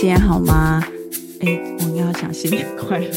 [0.00, 0.82] 今天好吗？
[1.42, 3.10] 哎，我应该要讲新年快乐。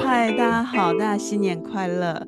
[0.02, 2.26] 嗨，大家好，大家新年快乐。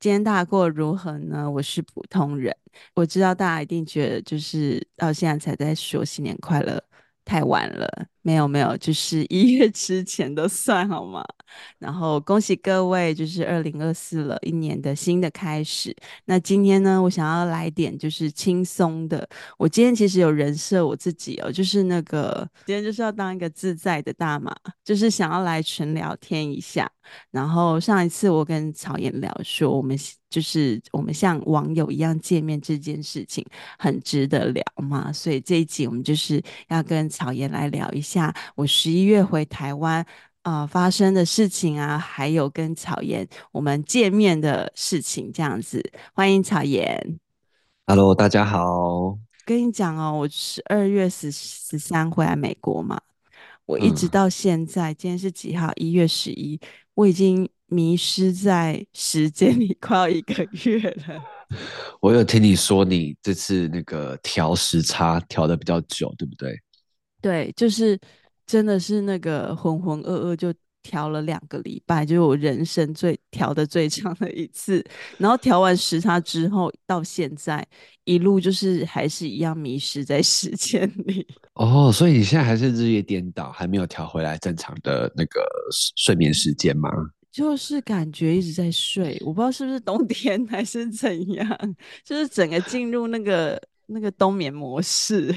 [0.00, 1.48] 今天大家过得如何呢？
[1.48, 2.52] 我是普通人，
[2.96, 6.82] 我知道大家一定觉得就是到现在才在说新年快乐，
[7.28, 8.06] 太晚了。
[8.22, 11.24] 没有没有，就是一月之前都算好吗？
[11.78, 15.94] 然后恭喜各位，就是二零二四了一年的新的开始。
[16.26, 19.26] 那今天呢，我想要来点就是轻松的。
[19.56, 26.90] 我今天其实有人设我自己哦，就是那个今天就是要当一个自在的大妈，就是想要来纯聊天一下。
[27.30, 29.96] 然后上一次我跟草颜聊说，我们
[30.30, 33.44] 就是我们像网友一样见面这件事情
[33.78, 38.34] 很值得聊嘛，所以这一集我们就是要跟草颜来聊一下。
[38.54, 40.04] 我十一月回台湾
[40.42, 47.18] 啊、呃，发生的事情啊，还有跟草颜我们见面的事情，这样子，欢迎草颜。
[47.86, 49.18] Hello，大家好。
[49.46, 53.00] 跟你讲哦，我十二月十十三回来美国嘛，
[53.64, 55.72] 我一直到现在，嗯、今天是几号？
[55.76, 56.60] 一月十一，
[56.92, 61.22] 我已经迷失在时间里快要一个月了。
[62.00, 66.58] 我有听你说，你这次那个调时差调的比较久，对不对？
[67.22, 67.98] 对，就是
[68.46, 70.52] 真的是那个浑浑噩噩，就
[70.82, 74.84] 调了两个礼拜，就是我人生最调的最长的一次。
[75.18, 77.66] 然后调完时差之后，到现在
[78.04, 81.26] 一路就是还是一样迷失在时间里。
[81.54, 85.40] 哦，所以你现在还是日夜颠倒，还没有调回来正常的那个
[85.96, 86.90] 睡眠时间吗？
[87.38, 91.46] 就是感觉一直在睡，我不知道是不是冬 天还是怎样，
[92.04, 95.32] 就是整个进入那个那个冬眠模式。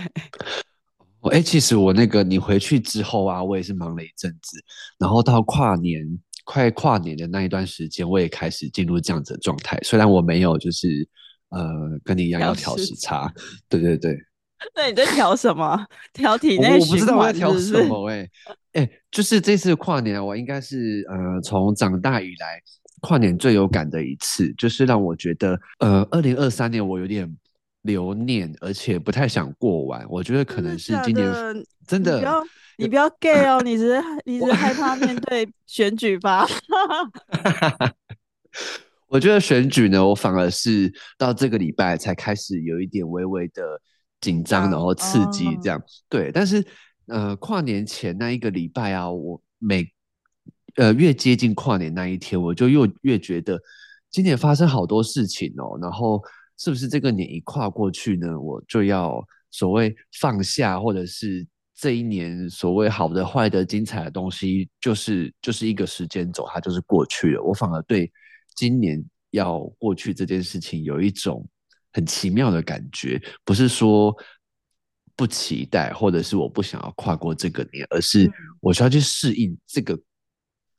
[1.29, 4.57] 哎、欸，其实我那个你回去之后啊，我也是忙了一阵子，
[4.97, 6.03] 然后到跨年
[6.43, 9.79] 快跨年的那一段时间，我也开始进入这样子的状态。
[9.83, 11.07] 虽然我没有就是
[11.49, 11.71] 呃
[12.03, 13.31] 跟你一样要调时差，
[13.69, 14.17] 对对对。
[14.75, 15.85] 那你在调什么？
[16.13, 16.79] 调体内循环？
[16.79, 18.15] 我不知道我在调什么哎、
[18.73, 18.81] 欸。
[18.81, 22.61] 哎、欸，就是这次跨年，我应该是呃从长大以来
[23.01, 27.35] 跨年最有感的一次，就是让我觉得呃二零二三年我有点。
[27.83, 30.05] 留念，而且不太想过完。
[30.07, 31.25] 我觉得可能是今年
[31.87, 32.43] 真的，你不要
[32.77, 36.47] 你不要 gay 哦，你只是你只是害怕面 对选举吧？
[39.07, 43.63] 我觉得选举呢，我反而是到这个礼拜才开始有一点微微的
[44.21, 45.77] 紧张，然后刺激这样。
[45.77, 46.65] 哦、对，但是
[47.07, 49.85] 呃，跨年前那一个礼拜啊，我每
[50.75, 53.59] 呃越接近跨年那一天，我就又越觉得
[54.09, 56.23] 今年发生好多事情哦，然后。
[56.57, 61.43] 是不是这个年一跨过去呢，我就要所谓放下，或者是
[61.75, 67.41] 这一年所谓好的、坏的、精彩的东西，就是就是一个时间走，它就是过去了。
[67.41, 68.11] 我反而对
[68.53, 71.43] 今年要过去这件事情有一种
[71.93, 74.15] 很奇妙的感觉，不是说
[75.15, 79.99] 不期待，或者是我不想要跨过这个年，而是我需要去适应这个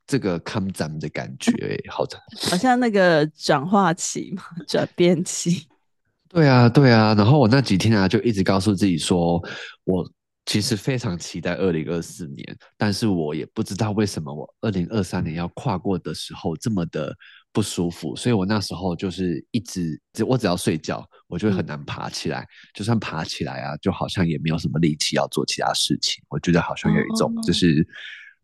[0.05, 1.51] 这个 come down 的感觉。
[1.89, 2.19] 好的，
[2.49, 5.67] 好像那个转化期嘛，转变期。
[6.29, 9.39] 对啊，对啊，然后我那几天啊，就一直告诉自己说，
[9.83, 10.11] 我
[10.47, 17.15] 其实非常期待二零二四年，但是我也不知道为什么我二零二三年要跨过的时候这么的
[17.53, 19.97] 不舒服，所以我那时候就是一直，
[20.27, 27.87] 我只要睡觉，我就会很难爬起来，嗯、就算爬起来啊，就好像也没有什么力气要做其他事情，我觉得好像有一种就是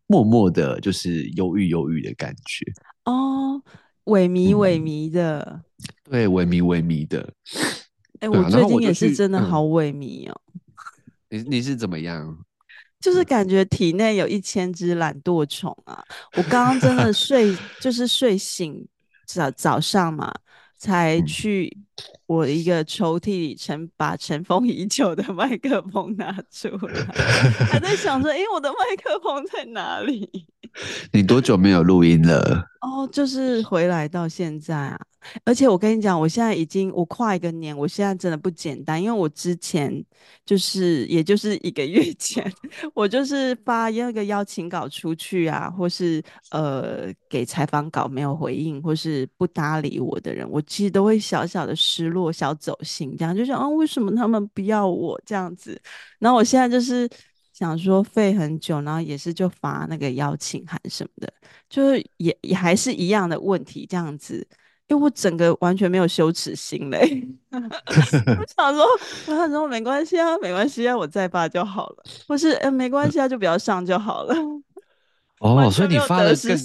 [0.06, 2.64] 默默的，就是忧郁忧郁的感觉
[3.04, 3.60] 哦，
[4.04, 5.40] 萎靡萎靡的。
[5.40, 5.64] 嗯
[6.10, 7.32] 对，萎靡萎靡的。
[8.18, 10.40] 哎、欸，我最近也是真的好萎靡哦。
[11.30, 12.36] 嗯、你你是怎么样？
[13.00, 16.04] 就是感觉体内有一千只懒惰虫啊！
[16.36, 18.86] 我刚刚真的 睡，就是睡醒
[19.34, 20.32] 早早上嘛，
[20.76, 21.76] 才去
[22.26, 27.04] 我一个抽屉里尘把尘封已久的麦克风拿出来，
[27.70, 30.46] 还在想说，哎、欸，我的麦克风在哪里？
[31.12, 32.66] 你多久没有录音了？
[32.80, 34.98] 哦，就是回来到现在啊，
[35.44, 40.02] 而且我跟你讲，我现在已经我跨一个年，我现在真的不简单，因为我之前
[40.46, 42.50] 就是也就是一个月 前，
[42.94, 46.22] 我就是发那个邀请稿出去啊，或是
[46.52, 55.78] 呃给采访稿没有回应，或是不搭理我的人，我其实都会小小的失落、小走心，这样就想啊，为什么他们不要我这样子？
[56.18, 57.06] 然后我现在就是。
[57.60, 61.32] 想说废很久，然后也是就发那个邀请函什么的，
[61.68, 64.36] 就是也也还是一样的问题这样子，
[64.88, 67.28] 因为我整个完全没有羞耻心嘞。
[67.52, 68.84] 我想说，
[69.26, 74.34] 我想说没关系啊，没关系啊，我再发就好了，或是呃没关系啊，就不要上就好了。
[75.40, 76.56] 哦，所以你发的更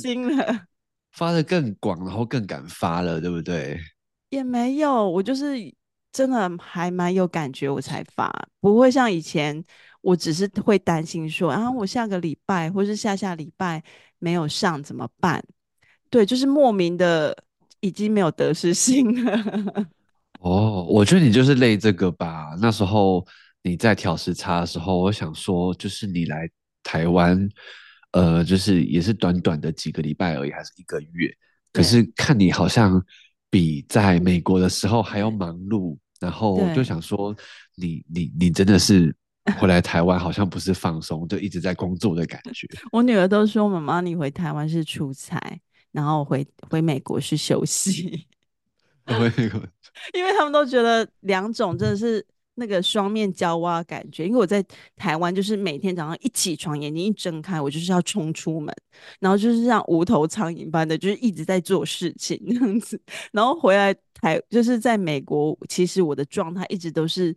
[1.12, 3.78] 发的更广，然后更敢发了，对不对？
[4.30, 5.56] 也没有，我就是
[6.12, 9.64] 真的还蛮有感觉，我才发，不会像以前，
[10.06, 13.84] 我只是会担心说，啊，我下个礼拜或是下下礼拜
[14.20, 15.44] 没有上怎么办？
[16.12, 17.36] 对，就是莫名的
[17.80, 19.88] 已经没有得失心了。
[20.42, 22.56] 哦，我觉得你就是累这个吧。
[22.62, 23.26] 那时候
[23.64, 26.48] 你在调时差的时候，我想说，就是你来
[26.84, 27.50] 台湾，
[28.12, 31.34] 呃，就是也是短短的几个礼拜而已，还是一个月。
[31.74, 33.04] 可是看你好像
[33.50, 37.36] 比在美国的时候还要忙碌，然后我就想说
[37.76, 39.16] 你，你你你真的是
[39.54, 42.68] 回来台湾，好像不是放松，就一直在工作的感觉。
[42.92, 45.40] 我女儿都说：“妈妈，你回台湾是出差，
[45.92, 48.28] 然后回回美国是休息。
[50.14, 52.26] ”因为他们都觉得两种真的是
[52.56, 54.26] 那个双面胶啊感觉。
[54.26, 54.66] 因为我在
[54.96, 58.76] 台湾就是每天早上一起床，眼睛一睁开，我就是要冲出门，
[59.20, 63.00] 然后就是像无头苍蝇般的，就是一直在做事情这样子。
[63.32, 67.34] 然后回来台就是在美国，其实我的状态一直都是，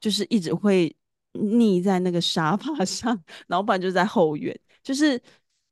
[0.00, 0.94] 就是一直会
[1.32, 3.18] 腻在那个沙发上，
[3.48, 5.20] 老板就在后院，就是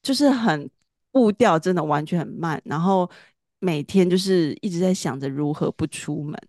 [0.02, 0.70] 就是很
[1.12, 3.10] 步调真的完全很慢，然后。
[3.60, 6.40] 每天就是一直在想着如何不出门，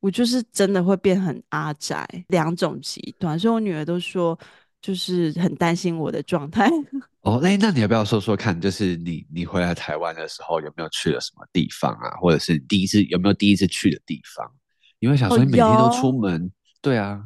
[0.00, 4.38] 我就是真的会变很阿宅，两种极端，所以我女儿都说
[4.80, 6.70] 就是很担心我的状态。
[7.20, 14.50] 哦，那那你要不要说说看，就是你你回来台湾的时候有没有去了什么地方啊，或者是第一次有没有第一次去的地方？
[15.00, 16.50] 因为想说你每天都出门，哦、
[16.80, 17.22] 对啊，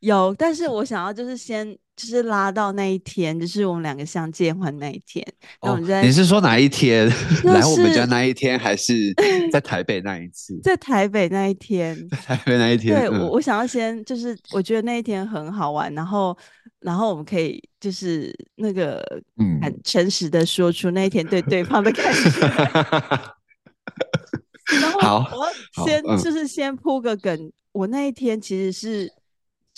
[0.00, 1.76] 有，但是我想要就是先。
[1.98, 5.26] 就是拉到那一天，就是我们两个相见欢那一天。
[5.62, 7.08] 哦，你是说哪一天？
[7.42, 9.12] 来我们家那一天，还是
[9.50, 10.56] 在台北那一次？
[10.62, 11.96] 在台北那一天。
[12.08, 12.94] 在台北那一天。
[12.94, 16.38] 对，嗯、我我想要先，就是我觉得那一天很好玩，然后
[16.78, 19.04] 然后我们可以就是那个
[19.40, 22.30] 嗯很诚实的说出那一天对对方的感觉。
[24.72, 25.48] 嗯、然后我
[25.84, 29.12] 先就是先铺个梗，我那一天其实是。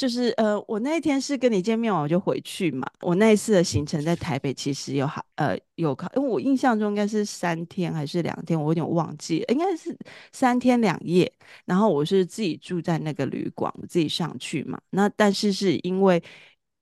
[0.00, 2.91] 就是呃，我那一天是跟你见面完我就回去嘛。
[3.02, 9.94] 我那一次的行程在台北其实有好呃有考，因为我印象中应该是三天还是两天，我有点忘记，应该是
[10.32, 11.31] 三天两夜。
[11.67, 14.81] 然后我是自己住在那个旅馆，我自己上去嘛。
[14.88, 16.23] 那但是是因为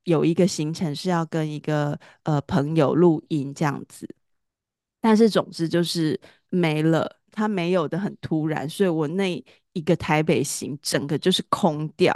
[0.04, 4.08] 有一个行程是要跟一个呃朋友录音这样子，
[5.00, 6.20] 但是总之就是
[6.50, 12.14] 没了，他没有的很突然，所以我那一个台北行整个就是空掉。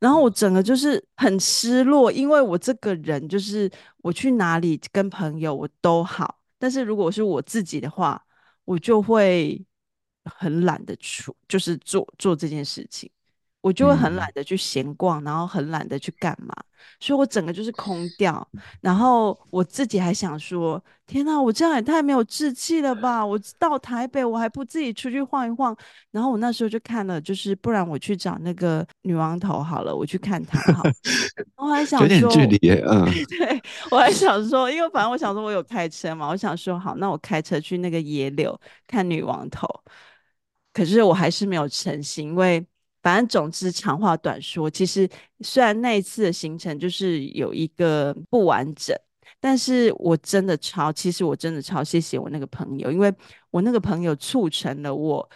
[0.00, 8.22] 然后我整个就是很失落，因为我这个人就是我去哪里跟朋友我都好，但是如果是我自己的话，
[8.64, 9.64] 我就会
[10.24, 13.10] 很懒得出，就是做做这件事情。
[13.66, 16.54] 我就会很懒得去闲逛，然后很懒得去干嘛，
[17.00, 18.48] 所以我整个就是空掉。
[18.80, 23.26] 然后我自己还想说：天哪，我这样也太没有志气了吧！
[23.26, 25.76] 我到台北，我还不自己出去晃一晃。
[26.12, 30.84] 然后我那时候就看了，就是不然我去找那个女王头好了，我去看她好。
[31.58, 33.04] 我还想说，有点距离，嗯，
[33.36, 33.60] 对，
[33.90, 39.66] 我还想说，因为反正我想说我有开车嘛，我想说好，那我开车去那个野柳看女王头。
[40.72, 42.64] 可是我还是没有成行，因为。
[43.06, 45.08] 反正总之，长话短说，其实
[45.38, 48.98] 虽然那一次的行程就是有一个不完整，
[49.38, 53.14] 但是我真的超，其实我真的超谢谢我那个朋友，因为
[53.52, 55.30] 我那个朋友促成了我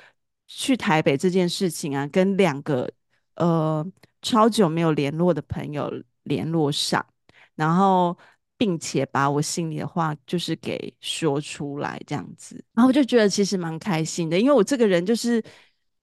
[0.48, 2.90] 去台北这件事情啊，跟两个
[3.36, 3.86] 呃
[4.20, 5.88] 超久没有联络的朋友
[6.24, 7.06] 联络上，
[7.54, 8.18] 然后
[8.58, 15.40] 并且把我心里的话就是给说出来这样子，然后我就觉得其实蛮开心的，因为我这个人就是。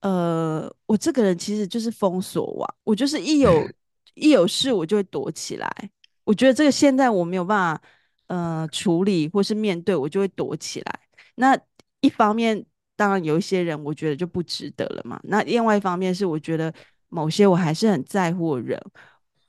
[0.00, 3.68] 呃，我这个人其实就是封锁网，我就是一有
[4.14, 5.90] 一有事我就会躲起来。
[6.24, 7.82] 我觉得这个现在我没有办法
[8.26, 11.00] 呃处理或是面对，我就会躲起来。
[11.34, 11.58] 那
[12.00, 12.64] 一方面，
[12.96, 15.18] 当然有一些人我觉得就不值得了嘛。
[15.24, 16.72] 那另外一方面是，我觉得
[17.08, 18.80] 某些我还是很在乎的人，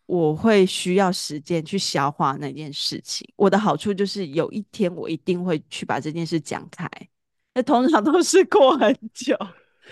[0.05, 3.27] 我会需要时间去消化那件事情。
[3.35, 6.89] 我的好处就是有一天我一定会去把这件事讲开，
[7.53, 9.35] 那通常都是过很久。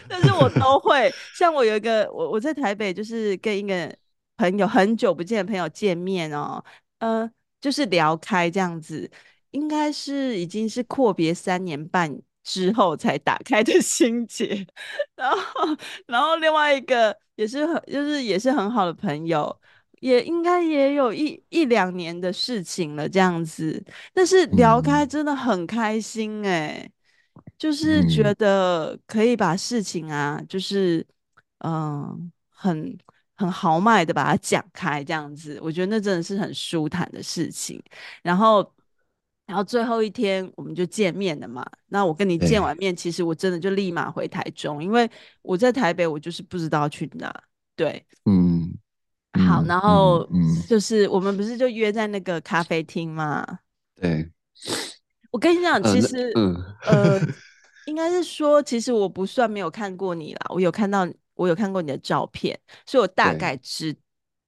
[0.07, 3.93] 但是我都会，像我有一个，我我在台北就是跟一个
[4.37, 6.63] 朋友很久不见的朋友见面哦，
[6.99, 9.09] 呃，就是聊开这样子，
[9.51, 14.65] 应该是已经是阔别三年半之后才打开的心结，
[15.15, 19.59] 然后然后另外一个也是很就是也是很好的朋友，
[19.99, 26.91] 也应该也有一一两年的事情了这样子，但是聊开真的很开心哎、欸。
[27.57, 31.05] 就是觉得可以把事情啊，就是
[31.59, 32.97] 嗯、呃，很
[33.35, 37.81] 很豪迈的把它讲开，这样子，我觉得那真的是很舒坦的事情。
[38.21, 38.73] 然后
[39.45, 41.65] 然后最后一天我们就见面了嘛。
[41.87, 45.09] 那我跟你见完面，其实我真的就立马回台中，因为
[45.41, 47.33] 我在台北，我就是不知道去哪。
[47.75, 48.73] 对，嗯，
[49.47, 50.27] 好，然后
[50.67, 53.45] 就是我们不是就约在那个咖啡厅吗？
[53.95, 54.29] 对，
[55.31, 57.19] 我跟你讲，其实，嗯，呃，
[57.87, 63.93] 应该是说，其实我不算没有看过你啦，我有看到，我有看过你的照片，所以我大概知。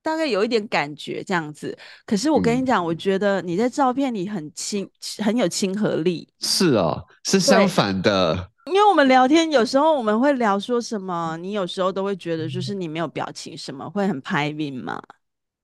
[0.02, 6.28] 大概有一点感觉这样子，可是我跟你讲，嗯、我觉得你在照片里很亲，很有亲和力。
[6.40, 8.50] 是哦，是相反的。
[8.68, 15.02] 因为我们聊天有时候我们会聊说什么，你有时候都会觉得就是你没有表情，什么会很拍脸嘛。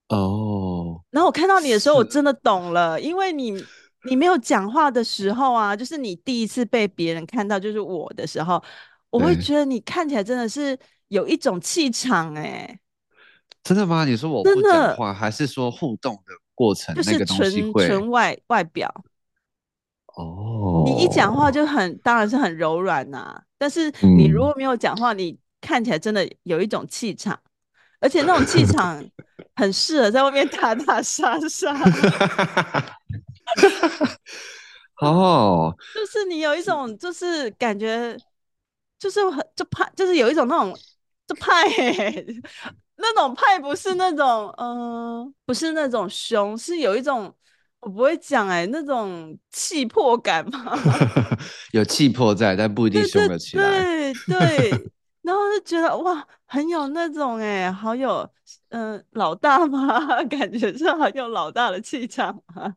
[0.09, 1.01] 哦。
[1.11, 3.63] 然后我看到你的时候，我真的懂了，因为你
[4.05, 8.63] 你没有讲话的时候啊，就是你第一次被别人看到就是我的时候，
[9.09, 12.79] 我会觉得你看起来真的是有一种气场哎、欸。
[13.63, 14.05] 真的吗？
[14.05, 17.49] 你说我不讲话，还是说互动的过程那个东西会？
[17.49, 19.03] 就是纯纯外外表。
[20.15, 20.83] 哦。
[20.85, 23.41] 你一讲话就很，当然是很柔软呐、啊。
[23.57, 27.39] 但是你如果没有讲话，嗯、你看起来真的有一种气场，
[27.99, 29.03] 而且那种气场
[29.55, 31.73] 很适合在外面打打杀杀。
[35.01, 35.75] 哦。
[35.93, 38.17] 就是你有一种，就是感觉，
[38.99, 40.77] 就是很就怕，就是有一种那种
[41.27, 42.25] 就派、欸。
[42.97, 47.33] 那种派不是那种，嗯、呃，不是那种凶，是有一种
[47.81, 50.79] 我不会讲哎、欸，那种气魄感嘛。
[51.73, 53.83] 有气魄在，但不一定凶得起来。
[53.83, 54.91] 对对，对
[55.23, 58.27] 然后就觉得哇，很有那种哎、欸，好有
[58.69, 62.73] 嗯、呃、老大嘛，感觉是很有老大的气场嘛。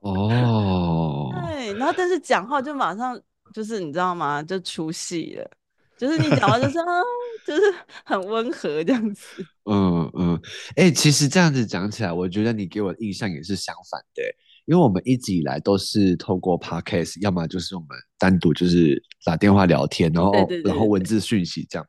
[0.00, 1.30] 哦。
[1.46, 3.20] 对，然后但是讲话就马上
[3.54, 4.42] 就是你知道吗？
[4.42, 5.50] 就出戏了。
[5.96, 6.84] 就是你讲话就是啊，
[7.46, 7.62] 就是
[8.06, 9.44] 很温和这样子。
[9.70, 10.40] 嗯嗯，
[10.76, 14.22] 哎、欸，其实这样子讲起来，我觉得你给我的印象也是相反的，
[14.64, 20.32] 因为我们一直以来都是透过 podcast，要么就是我们单独就是打电话聊天，然后
[20.64, 21.86] 然后文字讯息这样。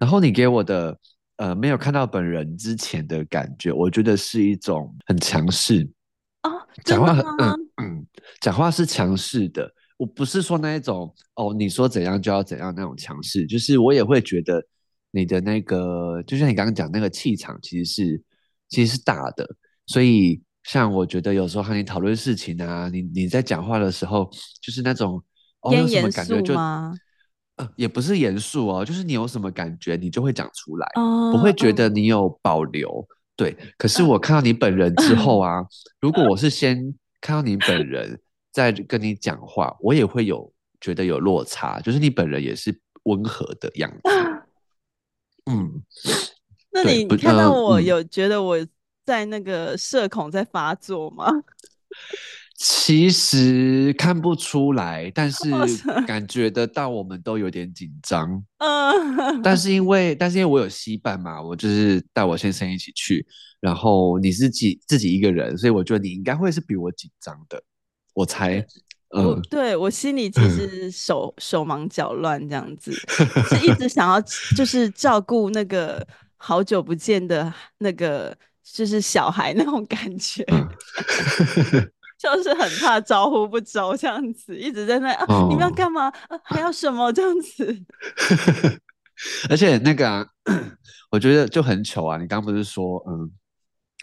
[0.00, 0.98] 然后你给我的
[1.36, 6.03] 呃没有看到本人之前的感觉，我觉得是一种很强势啊，
[6.84, 8.06] 讲话很嗯嗯，
[8.40, 9.72] 讲话是强势的。
[9.96, 14.60] 我不是说那一种哦，你说怎样就要怎样那种强势，就是我也会觉得
[15.12, 18.22] 你的那个，就像你刚刚讲那个气场，其实是
[18.68, 19.46] 其实是大的。
[19.86, 24.28] 所以像我觉得有时候和你讨论事情啊，你你在讲话的时候，
[24.60, 25.22] 就是那种
[25.60, 26.54] 哦，有什么感觉就
[27.56, 33.06] 呃，也不是严肃哦，就是你有什么感觉，你就会讲出来，哦、不会觉得你有保留。
[33.34, 35.68] 哦、对，可是我看到你本人之后啊， 呃、
[36.00, 38.20] 如果我是先看到你本人。
[38.54, 44.00] 再跟你讲话，我也会有觉得有落差，就是你本人也是温和的样子。
[45.50, 45.82] 嗯，
[46.70, 48.56] 那你看到我有觉得我
[49.04, 51.26] 在那个社恐在发作吗？
[52.54, 55.50] 嗯、其实看不出来，但 是
[56.06, 58.42] 感觉得到我们都有点紧张。
[58.58, 63.26] 嗯， 但是因为但是因为我有西伴嘛，我就是带我先生一起去，
[63.60, 67.62] 然后你是自己自己一个人，所以我觉得你应该会是比我紧张的。
[68.14, 68.64] 我猜，
[69.16, 72.92] 嗯，我对我心里其实手、嗯、手忙脚乱这样子，
[73.50, 74.20] 是一直想要
[74.56, 76.06] 就是照顾那个
[76.36, 80.68] 好久不见的那个就是小孩那种感觉，嗯、
[82.24, 86.08] 就是很怕招呼不周这样子，一直在那啊，哦、你们要干嘛？
[86.08, 87.82] 啊，还要什么这样子？
[89.48, 90.26] 而且那个、啊，
[91.10, 92.16] 我觉得就很糗啊！
[92.18, 93.30] 你刚刚不是说，嗯。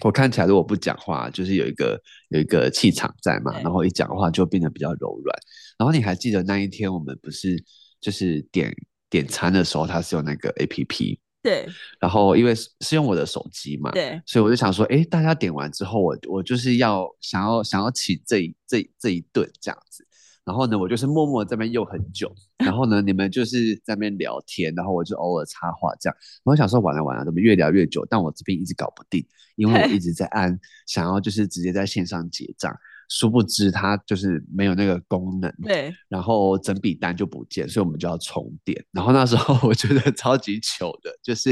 [0.04, 5.40] 我看起来如果不讲话，就是有一个有一个气场在嘛，然后一讲话就变得比较柔软。
[5.78, 7.64] 然后你还记得那一天我们不是
[8.00, 8.74] 就是点
[9.12, 11.68] 点餐的时候，它是有那个 APP，对。
[12.00, 14.22] 然后因为是用我的手机嘛，对。
[14.26, 20.06] 所以我就想说，哎，大家点完之后，我我就是要想要想要请这一这这一顿这样子。
[20.44, 22.34] 然后呢，我就是默默在那边用很久。
[22.58, 26.18] 然后呢，你们就是在那边聊天，然后我就偶尔插话这样。
[26.44, 28.06] 我想说，完了完了，怎么越聊越久？
[28.10, 29.24] 但我这边一直搞不定，
[29.56, 32.76] 因为我一直在按想要就是直接在线上结账，
[33.12, 35.54] 殊不知它就是没有那个功能。
[35.64, 35.94] 对。
[36.08, 38.82] 然后整笔单就不见，所以我们就要重点。
[38.92, 41.52] 然后那时候我觉得超级糗的，就是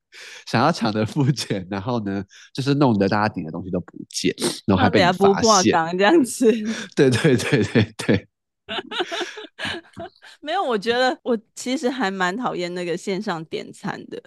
[0.46, 2.22] 想要抢着付钱，然后呢，
[2.52, 4.34] 就是弄得大家点的东西都不见，
[4.66, 6.52] 然后还被发现这样子。
[6.94, 8.28] 对对对对对。
[10.40, 14.22] 没有，我觉得我其实还蛮讨厌那个线上点餐的，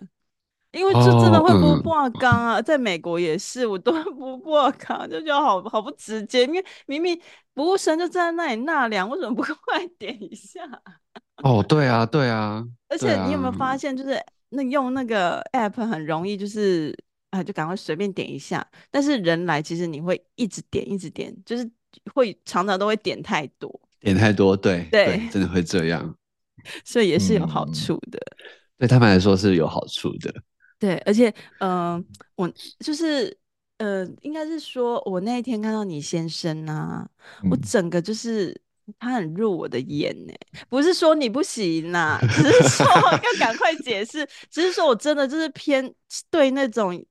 [0.72, 7.20] 因为就真的会不过岗啊，哦嗯、在美国也是，我都 不过岗，就觉得好好不直接，因为明明
[7.56, 10.62] 服务生就站在那里纳凉，为什么不快点一下？
[11.44, 16.96] 哦，对啊，对啊，而且你有没有发现，就是那用那个 app 很容易，就是
[17.32, 21.70] 啊，就赶快随便点一下，但是人来其实你会一直点，一直点，就是。
[22.14, 26.16] 会常常都会点太多，点太多，对对，对，真的会这样，
[26.86, 28.18] 所以也是有好处的。
[28.18, 28.48] 嗯、
[28.80, 30.34] 对他们来说是有好处的。
[30.82, 33.38] 对，而且嗯、呃，我就是
[33.78, 37.08] 呃，应该是说我那一天看到你先生啊，
[37.44, 38.60] 嗯、我整个就是。
[39.00, 40.34] 他很入我的眼呢，
[40.68, 45.94] 不是说你不行呐、啊，只是说要赶快解释，只是说我真的就是偏
[46.30, 47.02] 对那种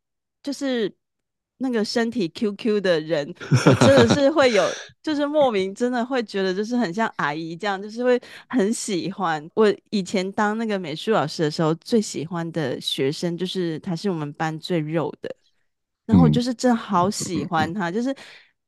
[0.43, 0.93] 就是
[1.61, 3.33] 那个身体 QQ 的人，
[3.67, 4.65] 我真的是会有，
[5.03, 9.49] 就是莫名真的会觉得就是很像阿姨这样，就是会很喜欢。
[9.55, 15.35] 我以前当那个美术老师的时候，最喜欢的学生就是他是我们班最肉的，
[16.07, 18.15] 然后我就是真的好喜欢他，就是。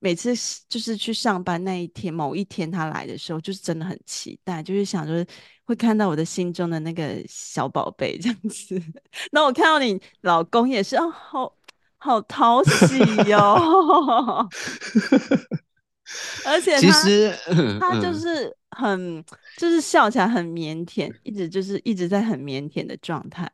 [0.05, 0.35] 每次
[0.69, 5.25] 就是去上班那一天，某一天他来的时候，就是真的很期待，就是想说
[5.63, 8.83] 会看到我的心中的那个小宝贝这样子。
[9.31, 11.57] 那我看到你老公也是，哦，好
[12.03, 14.49] 好讨喜哟、哦，
[16.45, 17.33] 而且他其实
[17.79, 19.25] 他就是很、嗯、
[19.57, 23.49] 就是笑起来很腼腆，一直就是一直在很腼腆的状态。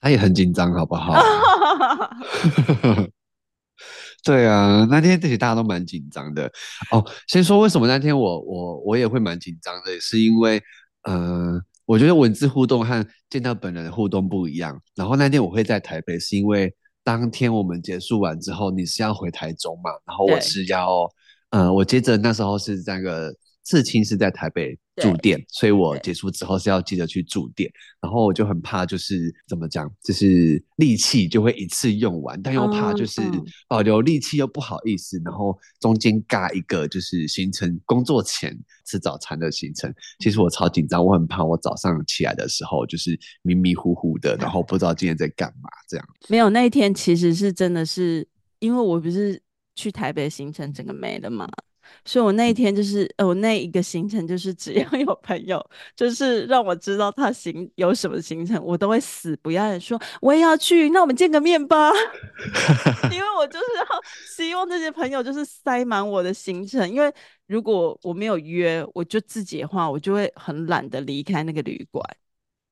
[0.00, 1.12] 他也很紧张，好不好？
[4.24, 6.50] 对啊，那天其实大家都蛮紧张的
[6.90, 7.04] 哦。
[7.28, 10.62] 先说为什么那天我我我也会蛮紧张的，是因为
[11.02, 14.80] 呃，我觉得文字互动和见到本人的互动不一样。
[14.94, 16.74] 然后那天我会在台北，是因为
[17.06, 19.90] 当天我们结束完之后，你是要回台中嘛？
[20.04, 21.08] 然后我是要
[21.50, 23.32] 呃，我接着那时候是那个。
[23.68, 33.20] 刺青是在台北驻店，所以我结束之后是要记得去住店，然后我就很怕，就是怎么讲，就是力气就会一次用完，但又怕就是
[33.68, 46.08] 保留力气又不好意思，然后中间尬一个就是行程，工作前吃早餐的行程，其实我超紧张，我很怕我早上起来的时候就是迷迷糊糊的，然后不知道今天在干嘛这样。
[46.28, 48.26] 没有，那一天其实是真的是
[48.60, 49.42] 因为我不是
[49.74, 51.46] 去台北行程整个没了嘛。
[52.04, 61.90] 所以我那一天就是，呃，我那一个行程就是，只要有朋友，就是让我知道他行有什么行程，我都会死不要说我也要去，那我们见个面吧。
[63.12, 63.84] 因为我就是要
[64.36, 67.12] 希望这些朋友就是塞满我的行程，因为
[67.46, 72.04] 如果我没有约，我就自己的话，我就会很懒得离开那个旅馆，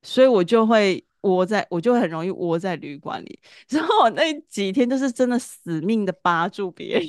[0.02, 3.38] 所以我就会窝在，我就很容易窝在旅馆里。
[3.68, 7.08] 然后我那几天就是真的死命的扒住别人。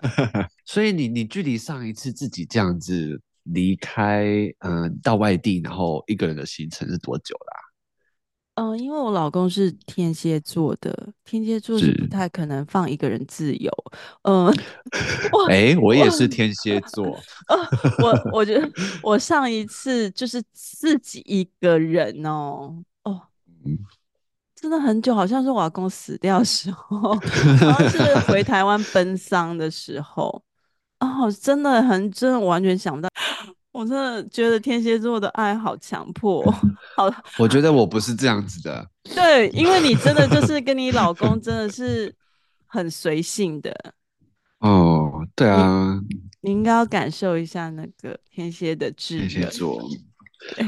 [0.72, 4.24] 所以你你距离上一次自己这样子离开，
[4.60, 7.60] 嗯、呃，到外地然后一个人的行程是多久啦、啊？
[8.54, 13.70] 嗯、呃，因为我老公是天蝎座的，天蝎座是不太可能放一个人自由。
[14.22, 14.46] 嗯，
[15.50, 17.04] 哎、呃欸，我也是天蝎座。
[17.48, 17.58] 呃，
[18.02, 18.66] 我我觉得
[19.02, 23.20] 我上一次就是自己一个人哦，哦。
[23.66, 23.78] 嗯
[24.54, 27.14] 真的很久，好像是我阿公死掉的时候，
[27.58, 30.42] 好像是回台湾奔丧的时候。
[31.02, 33.08] 哦，真的很真的，完全想不到。
[33.72, 36.44] 我真的觉得天蝎座的爱好强迫，
[36.96, 37.12] 好。
[37.38, 38.88] 我觉得我不是这样子的。
[39.14, 42.14] 对，因为你真的就 是跟你老公真的是
[42.66, 43.74] 很随性的。
[44.58, 46.00] 哦，对啊。
[46.08, 49.28] 你，你应该要感受一下那个天蝎的炙热。
[49.28, 49.82] 天蝎座，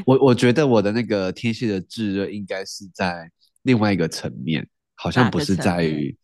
[0.06, 3.30] 我我觉得我的那个天蝎的炙热应该是在。
[3.64, 6.14] 另外一个层面，好像不是在于，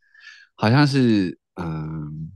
[0.57, 2.31] 好像是嗯，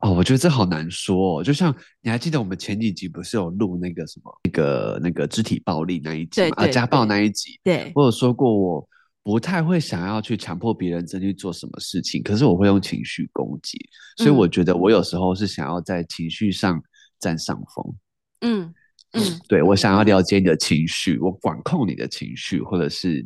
[0.00, 1.44] 哦，我觉得这好难说哦。
[1.44, 6.56] 就像你还记得我们前几集不是有录那个什么那个那个肢体暴力那一集吗？
[6.56, 7.58] 啊，家暴那一集。
[7.64, 8.88] 对，我有说过，我
[9.22, 13.78] 不太会想要去强迫别人真去做什么事情，可是我会用情绪攻击，
[14.16, 16.82] 所以我觉得我有时候是想要在情绪上
[17.18, 17.94] 占上风。
[18.42, 18.74] 嗯。
[19.12, 23.24] 嗯，对，我想要了解你的情绪，我管控你的情绪，或者是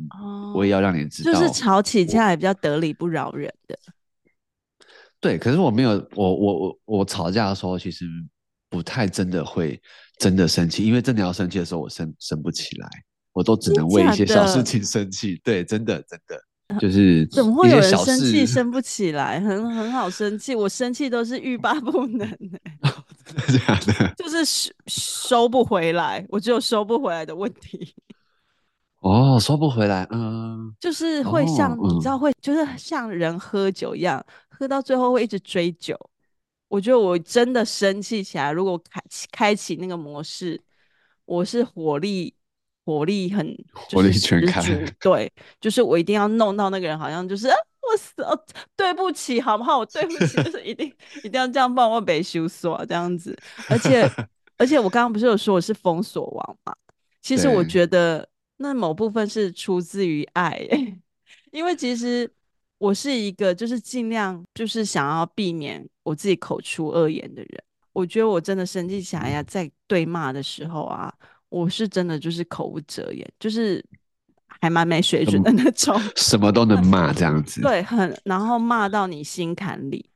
[0.55, 3.77] 我也要让你知道，就是吵起架来比较得理不饶人的。
[5.21, 8.05] 对，可是我没有，我我我我吵架的时候，其实
[8.69, 9.79] 不太真的会
[10.17, 12.89] 真的生气，因为真的要生气的时候，我生生不起来，
[13.31, 15.39] 我都只能为一些小事情生气。
[15.43, 19.39] 对，真的真的就是怎么会有人生气生不 起来？
[19.41, 22.27] 很很好生气，我生气都是欲罢不能
[23.25, 24.13] 真的假的？
[24.17, 27.93] 就是收收不回来，我只有收不回来的问题。
[29.01, 35.99] 哦，收不回来，嗯，就是会像、哦、你知道会，就是像人喝酒一样，喝到最后会一直追酒。
[36.67, 40.61] 我觉得我真的生气起来，如果开开启那个模式，
[41.25, 42.33] 我是火力
[42.85, 44.61] 火力很火力全开，
[44.99, 47.47] 对，就是我一定要弄到那个人，好像就是。
[47.47, 47.55] 啊
[47.91, 48.39] 我死哦，
[48.77, 49.79] 对不起，好不好？
[49.79, 50.87] 我对不起，就是一定
[51.23, 53.37] 一定要这样帮我被修锁这样子。
[53.67, 54.09] 而且
[54.55, 56.73] 而且，我刚刚不是有说我是封锁王嘛？
[57.21, 58.25] 其实我觉得
[58.61, 60.59] 那某部分是出自于爱，
[61.51, 62.31] 因为其实
[62.77, 67.63] 我是一个就是尽量就是想要避免我自己口出恶言的人。
[67.91, 71.13] 我觉得我真的生气起来呀，在对骂的时候啊，
[71.49, 73.83] 我是真的就是口无遮掩，就是
[74.47, 77.61] 还蛮没水准的那种，嗯、什么都能骂这样子。
[77.61, 80.09] 对，很然后骂到你心坎里，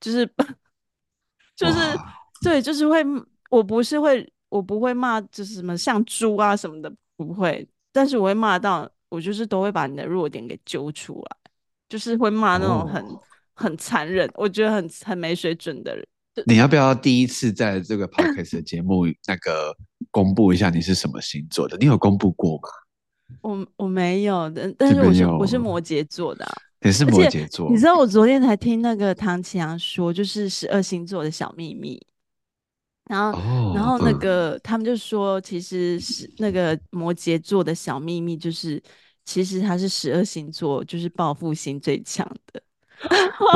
[0.00, 0.28] 就是
[1.54, 1.96] 就是
[2.42, 3.04] 对，就是会，
[3.50, 11.36] 我不是会，我不会骂，就是什么像猪啊什么的，不会，但是我会骂到，我就是都会把你的弱点给揪出来，
[11.88, 13.20] 就是会骂那种很、哦、
[13.54, 16.06] 很残忍，我觉得很很没水准的人。
[16.46, 19.76] 你要不要第一次在这个 podcast 的节目 那个
[20.10, 21.76] 公布一下你是什么星座的？
[21.76, 22.68] 你有公布过吗？
[23.42, 27.70] 我我没有的，但是我是我是摩羯座的、啊，也是摩羯座。
[27.70, 32.00] 你知道我昨天才听那个唐启阳说，就是十二星座的小秘密。
[33.06, 38.82] 然后，哦、然后那个、嗯、他们就说，其实是那个摩羯座的小秘密，就是
[39.24, 42.62] 其实他是十二星座就是报复心最强的。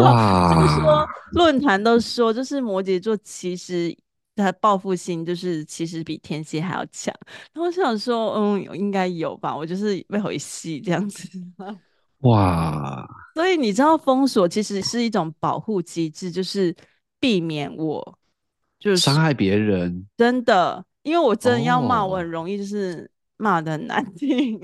[0.03, 0.53] 哇！
[0.53, 3.97] 就是说论坛都说，就是摩羯座其实
[4.35, 7.15] 他报复心就是其实比天蝎还要强。
[7.53, 9.57] 然后我想说，嗯，应该有吧？
[9.57, 11.29] 我就是被回戏这样子。
[12.21, 13.07] 哇！
[13.35, 16.75] 所以你知道封锁其实是一种保护机制，就是
[17.21, 18.19] 避免我
[18.79, 20.07] 就是伤害别人。
[20.17, 24.61] 真的，因为我真的要骂，我很容易就是骂的很难听。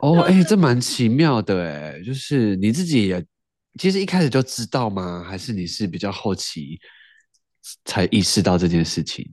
[0.00, 3.26] 哦，哎、欸，这蛮奇妙的，哎，就是你自己也
[3.78, 5.24] 其实一开始就知道吗？
[5.24, 6.78] 还是你是比较后期
[7.84, 9.28] 才意识到这件事情？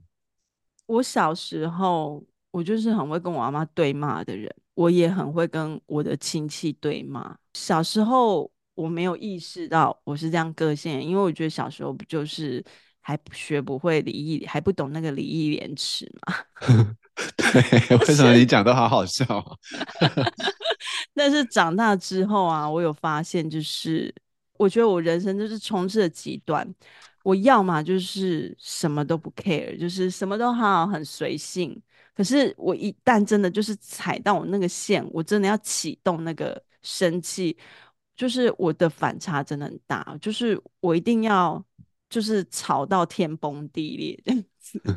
[0.86, 7.36] 我小时候，我就是很会跟我阿妈对骂的人，我也很会跟我的亲戚对骂。
[7.54, 12.64] 小时候我没有意识到我是这样个性，因为我觉得小时候不就是
[13.00, 16.34] 还学不会礼义，还不懂那个礼义廉耻嘛。
[17.36, 19.56] 对， 为什么你讲都好好笑啊？
[21.14, 24.14] 但是长大之后啊，我有发现，就是
[24.58, 26.72] 我觉得我人生就是充斥了极端。
[27.22, 31.76] 我要么就是什么都不 care，就是什么都好好很随性。
[32.14, 37.56] 可是我一旦真的就是踩到我那个线，我真的要启动那个生气，
[38.16, 41.62] 就是我的反差真的很大，就是我一定要
[42.08, 44.80] 就是吵到天崩地裂这样子。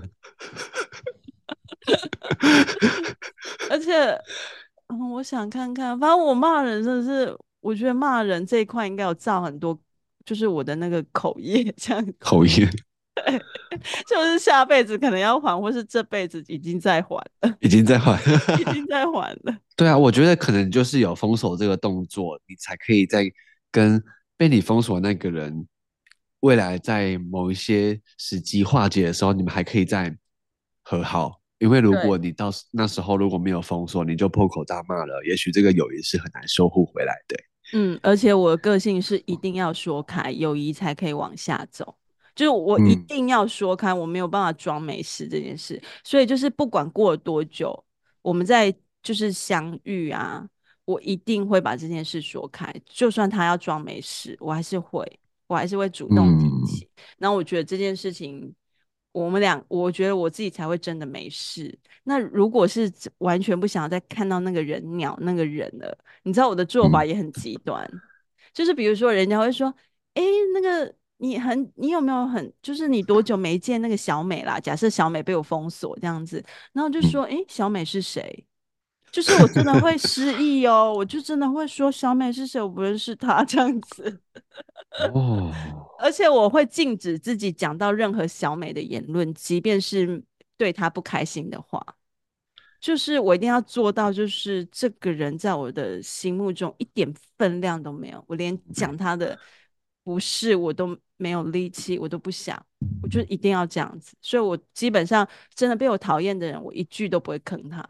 [3.70, 3.94] 而且，
[4.88, 9.78] 嗯，我想看看，反正我骂人真的是，我觉得骂人这一块应该有造很多，
[10.26, 12.14] 就是我的那个口业这样。
[12.20, 12.68] 口业，
[14.08, 18.18] 就是下辈子可能要还，或是这辈子已经在还了，已经在还，
[18.60, 19.58] 已经在还了。
[19.76, 23.30] 对啊，我觉得可能就是有封锁这个动作，你才可以在
[23.72, 24.02] 跟
[24.38, 25.68] 被你封锁那个人，
[26.40, 30.16] 未来在某一些时机化解的时候，你们还可以再
[30.84, 31.42] 和好。
[31.60, 37.36] 因为如果你到那时候如果没有封锁，你就破口大骂了，也许这个友谊是很难修复回来的。
[37.74, 41.96] 嗯，而且我的个性是一定要说开，友谊才可以往下走。
[42.40, 45.82] 就是我一定要说开，嗯、我没有办法装没事这件事。
[46.06, 47.84] 所以就是不管过了多久，
[48.22, 48.74] 我们在
[49.04, 50.48] 就是相遇啊，
[50.86, 52.74] 我一定会把这件事说开。
[52.86, 55.06] 就算他要装没事，我还是会，
[55.48, 56.90] 我还是会主动提起。
[57.18, 58.56] 那、嗯、我觉得这件事情。
[59.12, 61.78] 我们俩，我觉得我自己才会真的没事。
[62.04, 68.00] 那如果是完全不想再看到那个人鸟那个人了，你知道我的做法也很极端，嗯、
[68.54, 69.74] 就是比如说人家会说，
[70.14, 70.24] 哎，
[70.54, 74.60] 那个你很，你有没有很，就是你多久没见那个小美啦？
[74.60, 78.46] 假设小美被我封锁这样子，然后就说，哎，小美是谁？
[79.12, 82.62] 就是我真的会失忆哦，我就真的会说小美是谁？
[82.62, 84.22] 我不认识她这样子。
[85.14, 85.52] 哦，
[86.00, 90.24] 而且我会禁止自己讲到任何小美的言论，即便是
[90.58, 91.84] 对她不开心的话，
[92.80, 99.38] 就是我一定要做到，就是这个人在我的心目中一点分量都没有，我连讲他的
[100.10, 102.60] 不是我都没有力气，我都不想，
[103.04, 104.16] 我就一定要这样子。
[104.22, 107.86] 所以我基本上真的被我讨厌的人，我一句都不会坑他。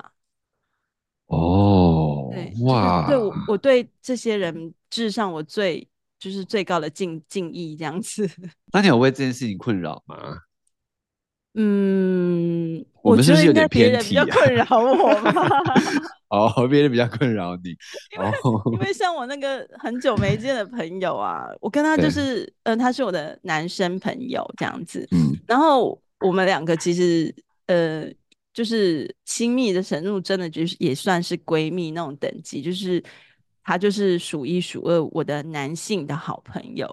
[1.27, 5.87] 哦，对，哇，对我我对这些人致上我最。
[6.19, 8.29] 就是最高的敬敬意这样子。
[8.73, 10.37] 那你有为这件事情困扰吗？
[11.61, 14.23] 嗯，我们是不是有点偏题啊？
[14.23, 15.33] 别人比较困扰我吗？
[16.31, 17.71] 哦，别人比较困扰你。
[18.15, 25.05] 因为、哦、因为像我那个很久没见的朋友啊，我跟他就是，嗯、呃，他是我的男生朋友这样子。
[25.11, 25.35] 嗯。
[25.45, 27.35] 然后我们两个其实，
[27.67, 28.05] 呃，
[28.53, 33.03] 就是亲密的程度，真的就是也算是闺蜜那种等级，就是。
[33.61, 36.89] 他就是数一数二我的男性的好朋友，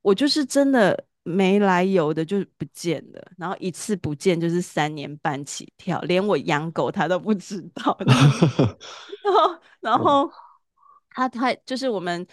[0.00, 7.98] 我就是真的没来由的就不见了，然后一次不见就是三年半起跳，连我养狗他都不知道。
[8.06, 10.30] 然后，然后
[11.10, 12.24] 他他就是我们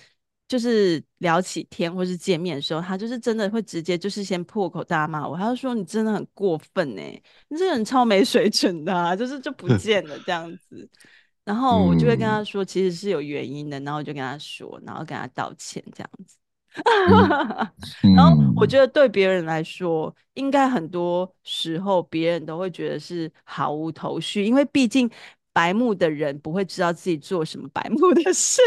[0.48, 10.88] 就是聊起天或是见面的时候，他就是真的会直接就是先破口大骂我，他就说你真的很过分哎，你这个人超没水准的啊，就是就不见了这样子。
[11.44, 16.38] 然后我就会跟他说，其实是有原因的，然后我就跟他说，然后跟他道歉这样子。
[18.16, 25.10] 然后我觉得对别人来说，应该很多时候别人都会觉得是毫无头绪，因为毕竟
[25.52, 28.62] 白目的人不会知道自己做什么白目的事。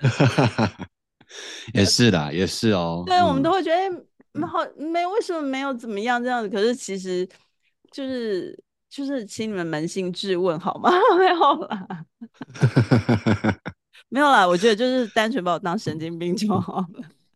[1.74, 3.02] 也是的，也是哦。
[3.04, 6.48] 对，我们都会觉得，哎、欸，好，没为什么没有怎么样这样子？
[6.48, 7.28] 可是其实
[7.90, 8.56] 就是
[8.88, 10.90] 就是，请你们扪心自问好吗？
[11.18, 11.86] 没有啦，
[14.08, 14.46] 没有啦。
[14.46, 16.86] 我觉得就是单纯把我当神经病就好了。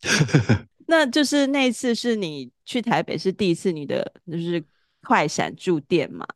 [0.86, 4.62] 那就是那一次是你去台北是第一次，你的就是
[5.02, 6.26] 快闪住店嘛？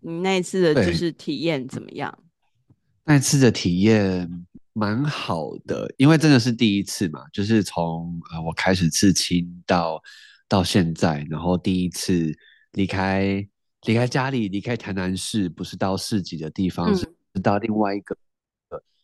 [0.00, 2.18] 你那一次的就是体验怎么样？
[3.04, 4.28] 那一次的体验
[4.72, 10.02] 蛮好的，因为真的是第一次嘛，就是从呃我开始刺青到
[10.48, 12.32] 到现在，然后第一次
[12.72, 13.46] 离开
[13.82, 17.06] 离开家里，离开台南市，不是到市集的地方，嗯、是
[17.42, 18.16] 到另外一个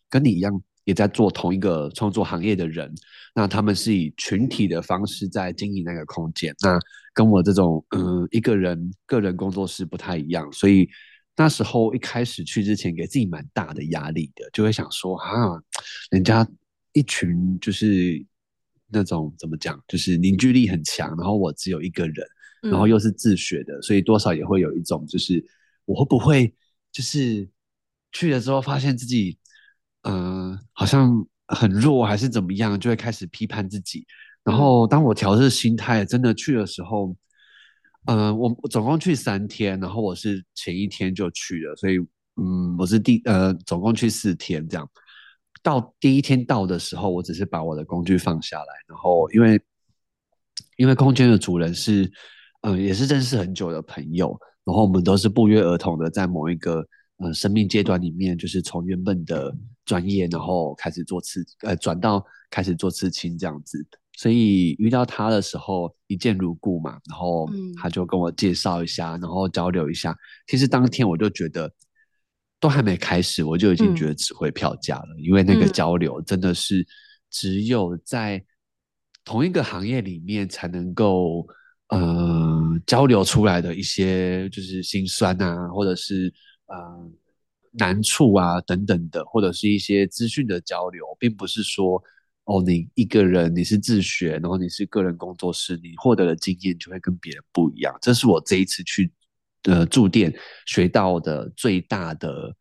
[0.09, 0.63] 跟你一样。
[0.87, 2.95] 也在做同一个创作行业的人，
[3.35, 6.79] 那他们是以群体的方式在经营那个空间，那
[7.13, 10.89] 跟我这种嗯一个人个人工作室不太一样，所以
[11.37, 15.61] 那时候一开始去之前给自己蛮大的压力的，就会想说啊，
[16.13, 16.47] 人家
[16.93, 18.25] 一群就是
[18.89, 22.25] 那种怎么讲，就是凝聚力很强，然后我只有一个人，
[22.63, 25.45] 然后又是自学的，所以多少也会有一种就是
[25.85, 26.55] 我会不会
[26.93, 27.49] 就是
[28.13, 29.37] 去了之后发现自己。
[30.09, 34.07] 嗯、呃，好像很弱还是怎么样，就会开始批判自己。
[34.45, 37.15] 然后当我调试心态，真的去的时候，
[38.07, 41.99] 嗯、呃，我总共去三天，然后我是前一天就去了，所以
[42.37, 44.89] 嗯，我是第呃，总共去四天这样。
[45.63, 49.61] 到第一天到的时候，我只是把我的工具放下来，然后因为
[50.77, 52.05] 因为空间的主人是
[52.63, 56.87] 嗯、呃，也是认识很久的朋友，然后我们都是不约而同的在某一个。
[57.19, 59.51] 呃，生命阶段里面，就是从原本的
[59.87, 63.83] 专业，然后开始做刺，呃，转到开始做刺青这样子。
[64.19, 67.49] 所以遇到他的时候，一见如故嘛，然后
[67.81, 70.15] 他就跟我介绍一下，然后交流一下。
[70.47, 71.73] 其实当天我就觉得，
[72.61, 76.87] 都还没开始，我就已经觉得值回票价了，因为那个交流真的是
[77.31, 78.45] 只有在
[79.25, 81.47] 同一个行业里面才能够，
[81.89, 86.33] 呃，交流出来的一些就是心酸啊，或者是。
[86.69, 87.11] 呃，
[87.79, 92.03] 难处啊，等等的，或者是一些资讯的交流，并不是说
[92.45, 97.95] 哦，你一个人你是自学，然后你是个人工作室，你获得的经验就会跟别人不一样。
[98.01, 99.13] 这是我这一次去
[99.65, 100.35] 呃驻店
[100.67, 102.55] 学到的最大的、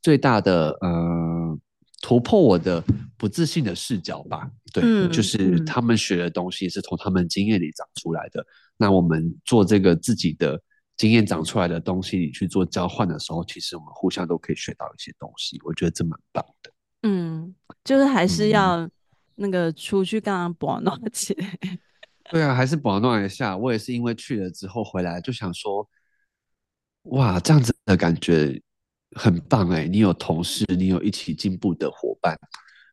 [0.00, 1.58] 最大的呃
[2.00, 2.82] 突破我的
[3.16, 4.48] 不自信的视角吧。
[4.72, 8.40] 对，嗯、就是他们学的东西是从他们经验里长出来的。
[8.40, 8.46] 嗯、
[8.76, 10.62] 那我们做这个自己的。
[10.96, 16.72] 经验长出来的东西，你去做交换的时候，其实我们互相都可以学到一些东西，我觉得这蛮棒的。
[17.02, 18.88] 嗯，就是还是要
[19.34, 21.58] 那个出去刚刚博弄起来。
[22.30, 23.56] 对啊，还是保暖一下。
[23.56, 25.88] 我也是因为去了之后回来就想说，
[27.04, 28.62] 哇，这样子的感觉
[29.16, 29.86] 很棒哎！
[29.88, 32.38] 你有同事，你有一起进步的伙伴，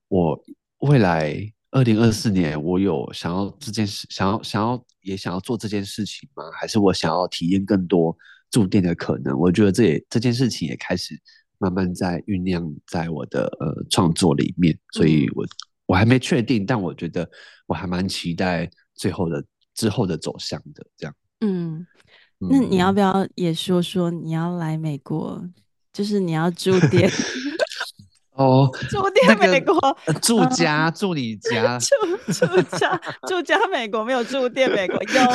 [0.07, 0.43] 我
[0.79, 1.53] 未来。
[1.71, 6.43] 二零二四年，我有想要这件事，想要想要也想要做这件事情吗？
[6.59, 8.15] 还是我想要体验更多
[8.49, 9.37] 驻店的可能？
[9.37, 11.13] 我觉得这也这件事情也开始
[11.59, 15.45] 慢慢在酝酿在我的呃创作里面，所以我
[15.85, 17.29] 我还没确定，但我觉得
[17.67, 21.15] 我还蛮期待最后的之后的走向的这样。
[21.41, 21.85] 嗯，
[22.39, 25.47] 那你要不要也说说你要来美国，
[25.93, 27.07] 就是你要住店？
[28.39, 29.75] 哦， 住店美国，
[30.21, 31.77] 住家住你家，
[32.23, 35.21] 住住家住家美国没有住店美国有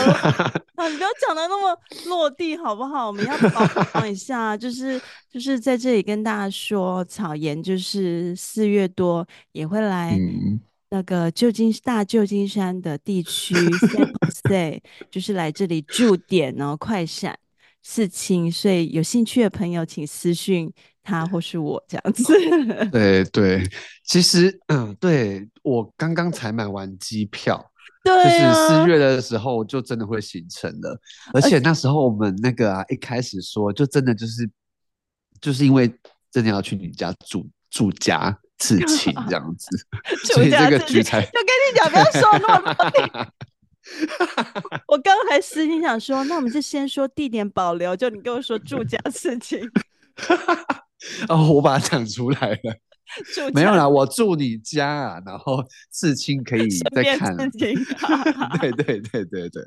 [0.75, 3.07] 啊，你不要讲的那么落地好不好？
[3.07, 3.61] 我们要保
[4.01, 4.99] 养一下，就是
[5.31, 10.19] 就是在这里跟大家说，草颜就是四月多也会来
[10.88, 17.38] 那个旧金大旧金山的地区，San Jose 就是来这里驻点然后快闪
[17.83, 20.73] 刺青，所以有兴趣的朋友请私讯。
[21.05, 22.35] 他或是我这样子，
[22.90, 23.62] 对对，
[24.05, 27.71] 其实嗯，对我刚刚才买完机票，
[28.03, 30.99] 对啊，就是四月的时候就真的会形成了，
[31.35, 34.51] 而且那时候我们那个啊，一开始说就真的就是
[35.40, 35.93] 就是因为
[36.33, 39.69] 真的要去你家住住家刺青这样子，
[40.33, 43.27] 所以这个局才就跟你讲，不要说那么多。
[44.88, 49.61] 我刚刚还私心想说，那我们就先说地点保留，就你跟我说住家刺青。
[51.29, 52.77] 哦，我把它讲出来了。
[53.53, 57.37] 没有啦，我住你家啊，然后刺青可以再看。
[58.61, 59.62] 对对对对对，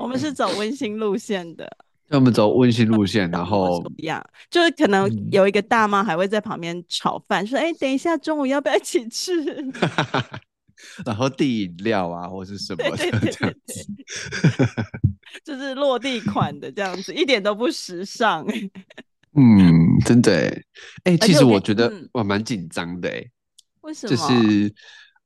[0.00, 1.66] 我们是走温馨路线的。
[2.10, 9.32] 我们走温馨路线，然后一样，就是可能有一个大妈还会在旁边炒饭，说：“哎，等一下中午要不要一起吃？”
[11.04, 13.86] 然后递饮料啊，或是什么的这样子，
[15.44, 18.46] 就是落地款的这样子，一点都不时尚。
[19.36, 20.62] 嗯，真的哎，
[21.04, 23.24] 哎，其实我觉得我蛮紧张的哎，
[23.82, 24.10] 为什么？
[24.10, 24.74] 就是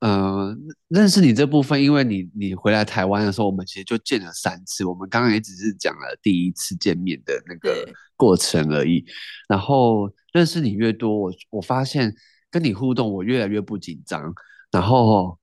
[0.01, 0.57] 呃，
[0.88, 9.05] 认识你这部分，因为你你回来台湾的时候，我们其实就见了三次，我们刚刚也只是讲了第一次见面的那个过程而已。
[9.46, 12.14] 然后认识你越多，我我发现
[12.51, 14.33] 跟你互动，我越来越不紧张。
[14.70, 15.38] 然后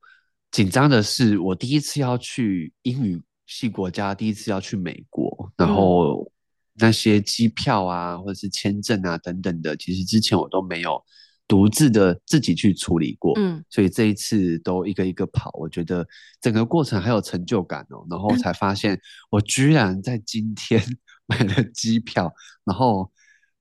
[0.49, 6.31] 紧张的是，我第一次要去英语系国家，第一次要去美国，然后
[6.77, 11.03] 那些机票啊，或者是签证啊等等的，其实之前我都没有
[11.47, 16.07] 独自的自己去处理过，嗯，所以这一次都一个一个跑，我觉得
[16.41, 18.05] 整个过程很有成就感哦。
[18.09, 20.81] 然后才发现，我居然在今天
[21.27, 23.11] 买了机票，然后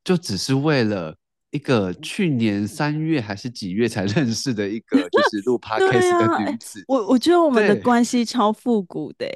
[0.05, 1.17] 就只是为了。
[1.53, 6.81] 一个去年三月还是几月才 认识的一个，就是录 podcast 的女子。
[6.81, 9.27] 啊、我我觉得我们的关系超复古的，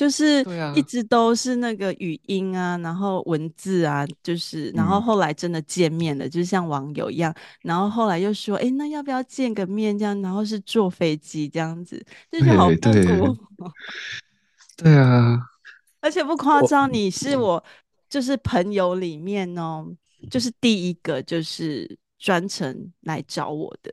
[0.00, 0.42] 就是
[0.74, 7.34] 一直都是那个语音啊，然后文字啊，就是然后后来真的见面了，嗯、就像网友一样。
[7.60, 9.98] 然后后来又说，哎，那要不要见个面？
[9.98, 13.36] 这样，然后是坐飞机这样子，就是好复古。
[14.82, 15.38] 对啊，
[16.00, 17.62] 而且不夸张，你是我
[18.08, 19.86] 就是朋友里面哦。
[20.30, 23.92] 就是第一个，就是专程来找我的，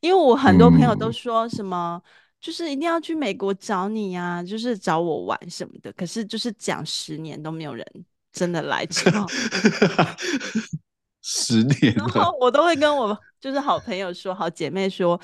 [0.00, 5.92] 因为我很多朋友都说什么，嗯、就是一定要去美国找你呀、啊，就是找我玩什么的。
[5.92, 7.86] 可是就是讲十年都没有人
[8.32, 9.26] 真的来找，
[11.20, 15.20] 十年，然后我都会跟我就是好朋友说，好姐妹说，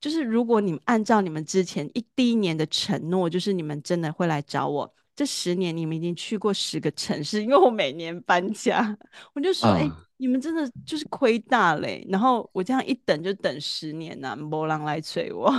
[0.00, 4.94] 就是如果你们按照你们之前一第一年的承诺，就是你们真的会来找我。
[5.14, 8.96] 这十年你们已经去过十个城市，因为我每年搬家，
[9.32, 9.88] 我就说，哎、uh.
[9.88, 12.04] 欸，你们真的就是亏大嘞。
[12.08, 15.52] 然后我这样一等就等十年呐、啊，没人来催我。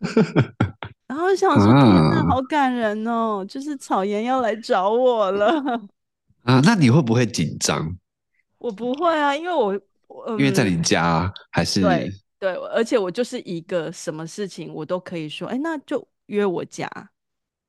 [1.06, 5.62] 然后我想说，天哪，好感人哦，就是草原要来找我了。
[6.44, 7.96] 啊，那你会不会紧张？
[8.58, 9.72] 我不会啊，因为我，
[10.26, 16.88] 嗯、因为在你家还是对对，而且我就是一个什么事情我都可以说，哎，那就约我家。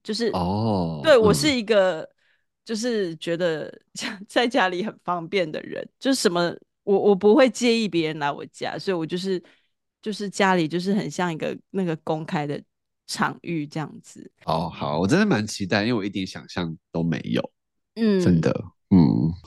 [0.03, 2.07] 就是哦，对，我是一个，
[2.63, 3.73] 就是觉得
[4.29, 9.41] 在家里很方便的人，就是什么我我不会介意别人来我家，所以我就是
[10.05, 12.61] 就是家里就是很像一个那个公开的
[13.07, 14.29] 场域这样子。
[14.45, 17.41] 哦，好，我真的蛮期待，因为我一点想象都没有，
[17.95, 18.51] 嗯，真的，
[18.91, 18.99] 嗯。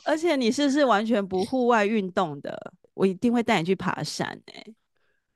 [0.05, 2.73] 而且你是不是完全不户外运动的？
[2.95, 4.75] 我一定会带你去爬山欸。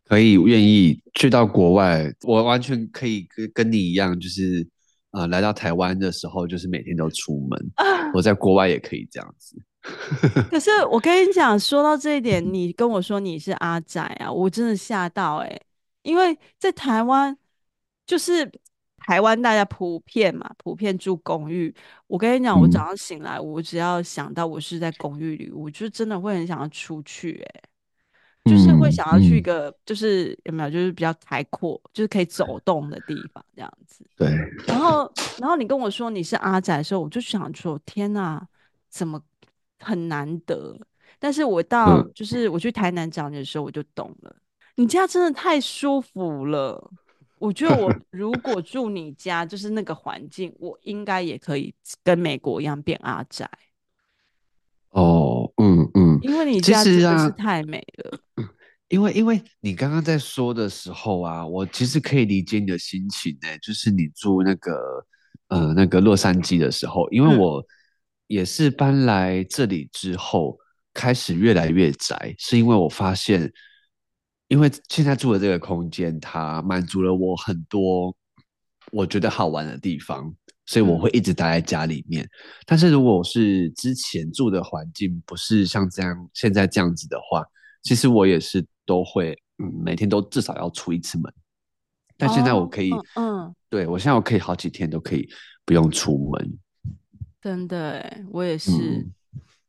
[0.04, 4.68] 可以，愿意去到国外，我完全可以跟跟你一样，就是。
[5.12, 7.70] 啊、呃，来到台湾的时候，就是每天都出门。
[7.76, 9.54] 啊、我在国外也可以这样子。
[10.50, 15.62] 可是我跟你讲，说到这一点，你跟我说你是阿仔啊，我真的吓到哎、欸！
[16.02, 17.36] 因为在台湾，
[18.06, 18.50] 就是
[18.98, 21.74] 台湾大家普遍嘛，普遍住公寓。
[22.06, 27.62] 我跟你讲，我早上醒来，我只要想到我是在公寓里，我就真的会很想要出去哎、欸。
[28.44, 34.04] 就是会想要去一个，嗯、就是有没有，就是比较开阔，就是可以走动的地方，这样子。
[34.16, 34.28] 对。
[34.66, 38.44] 然后，然后你跟我说你是阿仔的时候，我就想说，天哪，
[38.90, 39.22] 怎么
[39.82, 40.78] 很难得？
[41.18, 44.36] 但是我到就是我去台南找你的时候，我就懂了，
[44.76, 46.90] 你家真的太舒服了。
[47.38, 53.50] 我觉得我 如果住你家，就是那个环境，我应该也可以跟美国一样变阿宅。
[54.90, 58.18] 哦，嗯嗯，因为你家真的是太美了。
[58.34, 58.44] 啊、
[58.88, 63.48] 因为因为你刚刚在说的时候啊，我其实可以理解你的心情呢。
[63.60, 65.04] 就是你住那个
[65.48, 67.64] 呃那个洛杉矶的时候，因为我
[68.32, 70.58] 也是搬来这里之后
[70.94, 73.52] 开始越来越宅，是因为我发现，
[74.48, 78.16] 因为现在住的这个空间，它满足了我很多
[78.90, 80.34] 我觉得好玩的地方。
[80.64, 82.26] 所以我会一直待在家里面，
[82.64, 87.44] 但是如果我是之前住的环境不是像这样现在这样子的话，
[87.82, 91.30] 其实我也是都会，嗯，每天都至少要出一次门。
[92.16, 95.28] 但现在我可以，嗯对，我现在我可以好几天都可以
[95.66, 96.58] 不用出门。
[97.42, 99.12] 真的诶，我也是，嗯、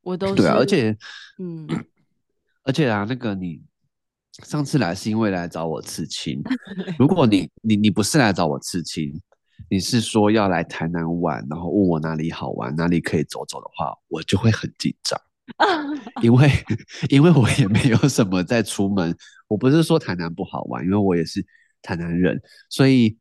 [0.04, 0.96] 我都是 对啊，而且，
[1.40, 1.68] 嗯，
[2.64, 3.62] 而且啊，那个你
[4.44, 6.42] 上次来是因为来找我刺青，
[6.98, 9.20] 如果你你你不是来找我刺青。
[9.70, 15.20] 你是说要来台南玩，然后问我哪里好玩，哪里可以走走的话，我就会很紧张。
[16.22, 16.50] 因为
[17.10, 19.16] 因为我也没有什么在出门，
[19.48, 21.44] 我不是说台南不好玩，因为我也是
[21.82, 23.16] 台南人，所以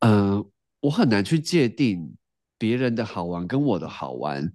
[0.00, 2.14] 嗯、呃，我很难去界定
[2.60, 4.48] 别人的好玩跟我的好玩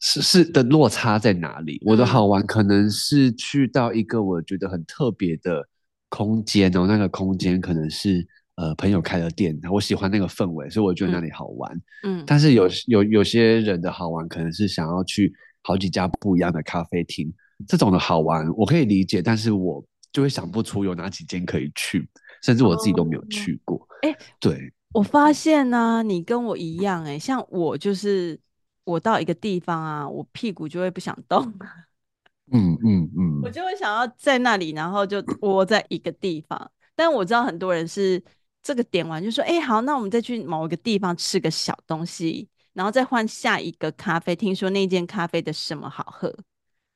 [0.00, 1.82] 是是的落差在哪里。
[1.84, 5.68] 我的好玩可能是去到一个我觉得很特别的
[6.08, 8.26] 空间哦，那个空间可能是。
[8.60, 11.72] 呃，朋友开的店，我喜欢那个氛围，所以我觉得那里好玩。
[12.02, 17.32] 嗯，嗯，但是有有有些人的好玩，可能是想要去好几家不一样的咖啡厅，
[17.68, 19.80] 这种的好玩我可以理解，但是我
[20.12, 22.10] 就会想不出有哪几间可以去，
[22.42, 23.86] 甚至我自己都没有去过。
[24.02, 28.38] 哎、哦，对，我发现呢、啊，你跟我一样、欸，哎，像我就是
[28.84, 31.52] 我到一个地方啊，我屁股就会不想动。
[32.50, 36.70] 嗯嗯嗯，我就会想要在那里，然后就窝在一个地方。
[36.94, 38.22] 但我知道很多人是。
[38.60, 44.36] 这个点完就说，哎、欸，好，那我们再去某一个地方吃个小东西，然后再换下一个咖啡。
[44.36, 46.36] 听说那间咖啡的什么好喝，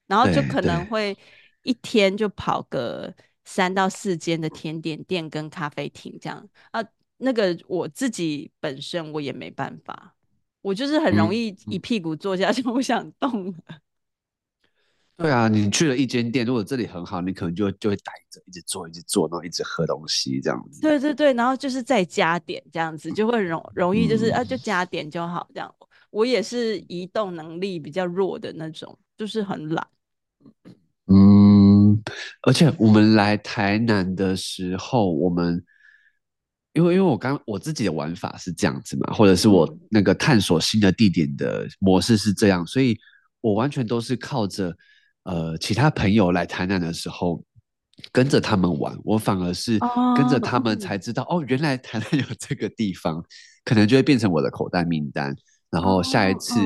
[0.07, 1.16] 然后就可能会
[1.62, 3.14] 一天就跑个
[3.45, 6.82] 三到四间的甜点店跟咖啡厅这样啊。
[7.23, 10.14] 那个我自己本身我也没办法，
[10.61, 13.55] 我就是很容易一屁股坐下 就不想动了。
[13.68, 13.81] 嗯
[15.14, 20.81] 对啊，你去了一间店，如果这里很好，你可能就就会待着，一直坐，一直坐，然后一直喝东西这样子。
[20.81, 25.73] 对对对，然后就是再加点这样子，就会容容易就是、嗯、啊，就加点就好这样。
[26.11, 29.87] 我也是移动能力比较弱的那种，就是很懒。
[31.07, 32.03] 嗯，
[32.43, 35.62] 而且我们来台南的时候，我们
[36.75, 42.99] 因为因为我刚我自己的玩法是这样子嘛，或者是我那个探索新的地点的模式是这样，所以
[43.41, 44.77] 我完全都是靠着。
[45.25, 47.41] 呃，其他朋友来台南的时候，
[48.11, 49.79] 跟着他们玩，我反而是
[50.16, 53.25] 跟着他们才知道，oh, 哦，原来台南有这个地方，
[53.64, 55.33] 可能就会变成我的口袋名单。
[55.70, 56.59] 然后下一次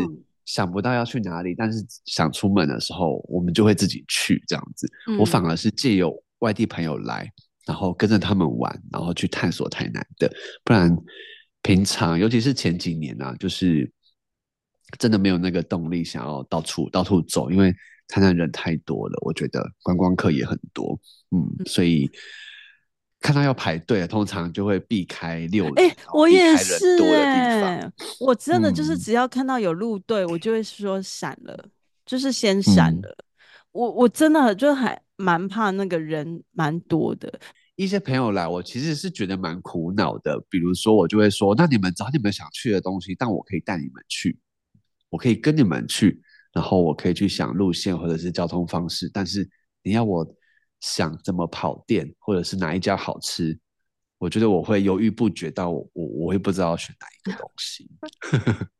[0.47, 4.91] 想不到要去哪里，但是想出门的时候，我们就会自己去这样子。
[5.19, 7.31] 我反而是借由外地朋友来，
[7.67, 10.33] 然后跟着他们玩，然后去探索台南的。
[10.65, 10.97] 不然
[11.61, 13.93] 平常，尤其是前几年啊，就是
[14.99, 17.75] 真的没有那个动力想要到处到处走，因为。
[18.09, 20.97] 台南人太多了，我觉得观光客也很多，
[21.33, 22.09] 嗯，所以
[23.19, 31.69] 看到要排队，通常就会避开六人，哎，我也是，哎，我真的就是只要看到有路队，嗯，我就会说闪了，
[32.05, 33.09] 就是先闪了。
[33.09, 33.25] 嗯，
[33.73, 37.41] 我我真的就还蛮怕那个人蛮多的。
[37.75, 40.41] 一些朋友来，我其实是觉得蛮苦恼的。
[40.49, 44.39] 比如说，我就会说，那你们找你们想去的东西，但我可以带你们去，
[45.11, 46.23] 我可以跟你们去。
[46.53, 49.47] 然后我可以去想路线或者是交通方式，但是
[49.83, 50.27] 你要我
[50.81, 53.59] 想怎么跑店或者是哪一家好吃，
[54.17, 57.91] 我觉得我会犹豫不决到我我我会不知道选哪一个东西。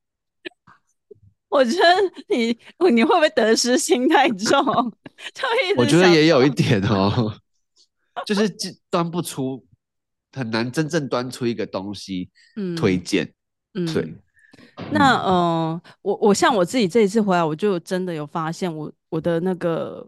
[1.49, 2.59] 我觉得你
[2.91, 4.59] 你会不会得失心太重？
[5.77, 7.35] 我觉得也有一点哦，
[8.27, 8.49] 就是
[8.91, 9.65] 端不出，
[10.33, 12.31] 很难真正端出一个东西
[12.77, 13.33] 推荐。
[13.75, 14.15] 嗯，对。
[14.91, 20.07] 那嗯、呃，我我像我自己这一次回来，我就真的有发现我，我我的那个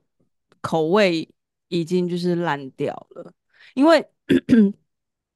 [0.60, 1.26] 口味
[1.68, 3.32] 已经就是烂掉了，
[3.74, 4.04] 因为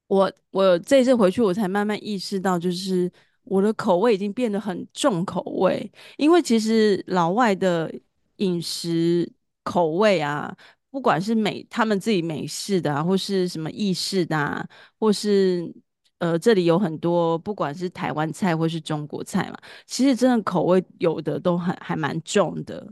[0.07, 3.11] 我我这一次回去，我才慢慢意识到，就是
[3.43, 7.93] 我的口味已经变得很重口味，因为其实老外的
[8.37, 9.31] 饮食
[9.63, 10.55] 口味啊，
[10.89, 14.67] 不管是美他们自己美式的啊，或是什么意式的啊，
[14.99, 15.73] 或是。
[16.19, 22.87] 呃，这里有很多，不管是台湾菜或是中国菜嘛，其实真的口味有的都很还蛮重的。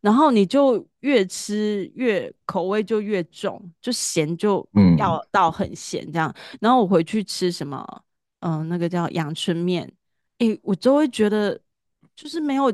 [0.00, 6.28] 然后你就越吃越口味就越重，就咸就要到很咸这样。
[6.34, 7.86] 嗯、然后我回去吃什么，
[8.42, 9.90] 嗯、呃，那个叫阳春面，
[10.38, 11.58] 诶，我就会觉得
[12.14, 12.72] 就是没有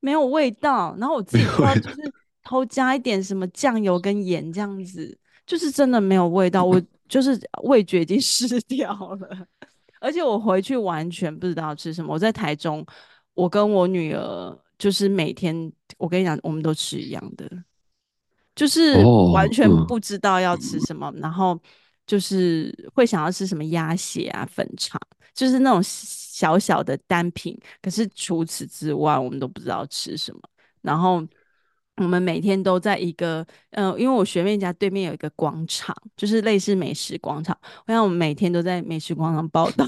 [0.00, 0.96] 没有味道。
[0.98, 6.64] 然后我自己说就是偷加一点什么酱油跟盐这样子，就是真的没有味道。
[6.64, 6.80] 我。
[7.10, 9.44] 就是味觉已经失 掉了，
[10.00, 12.14] 而且我回去完全不知道吃什么。
[12.14, 12.86] 我在台中，
[13.34, 17.50] 我跟我女儿就是每天，我跟你讲，我们都吃一样的，
[18.54, 18.94] 就是
[19.34, 21.60] 完全不知道要吃什么，然后
[22.10, 25.00] 就是会想要吃什么鸭血啊、粉肠，
[25.32, 27.56] 就是那种小小的单品。
[27.80, 30.40] 可是除此之外，我们都不知道吃什么，
[30.82, 31.24] 然后。
[31.96, 37.54] 我们每天都在一个，嗯、呃，因为我学妹家对面有一个广场，就是类似美食广场。
[37.86, 39.86] 我想我们每天都在美食广场报道，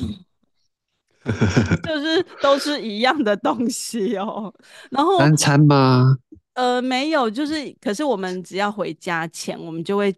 [1.82, 4.52] 就是都是一样的东西哦。
[4.90, 6.18] 然后三餐吗？
[6.52, 10.14] 呃，没有，就是可是我们只要回家前，我们就会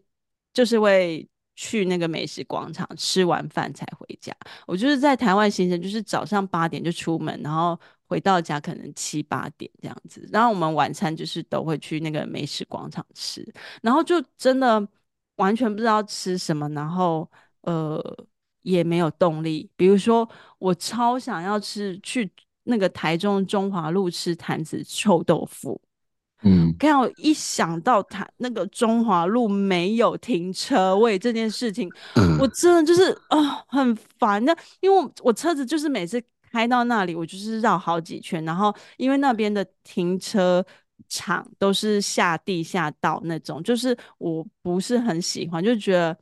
[0.53, 1.25] 就是会
[1.55, 4.35] 去那个美食广场吃完饭才回家。
[4.67, 7.79] 我就是在台湾行程，就是早上八点就出门，然后。
[8.07, 13.43] 回到家可能七八点这样子，然后我们晚餐就是都会去那个美食广场吃，
[13.83, 14.87] 然后就真的
[15.37, 17.29] 完全不知道吃什么，然后
[17.63, 17.99] 呃
[18.61, 19.69] 也没有动力。
[19.75, 20.29] 比如说
[20.59, 22.31] 我超想要吃去
[22.65, 25.81] 那个台中中华路吃坛子臭豆腐。
[26.45, 34.45] 嗯，刚我一想到他那个中华路没有停车位这件事情，嗯、我真的就是啊、呃、很烦。
[34.45, 36.23] 的因为我，我车子就是每次
[36.53, 40.65] 开到那里，我就是绕好几圈，然后因为那边的停车
[41.09, 46.17] 场都是下地下道那种，就是我不是很喜欢，就觉得。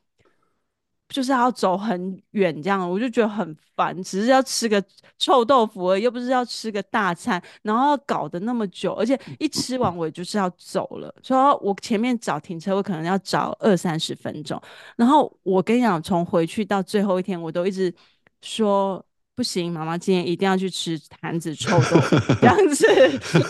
[1.12, 3.94] 就是要走很远这样，我就觉得很烦。
[4.02, 4.82] 只是要吃个
[5.18, 11.14] 臭豆腐而已，又不是要吃个大餐，然后要搞得那么久，而且一吃完我就是要走了。
[11.22, 14.60] 所以我前面找停车位可能要找二三十分钟。
[14.96, 17.94] 然后我跟你讲，从回去到最后一天，我都一直
[18.40, 19.04] 说
[19.34, 22.86] 不行，妈妈今天一定要去吃坛子臭豆腐 这样子。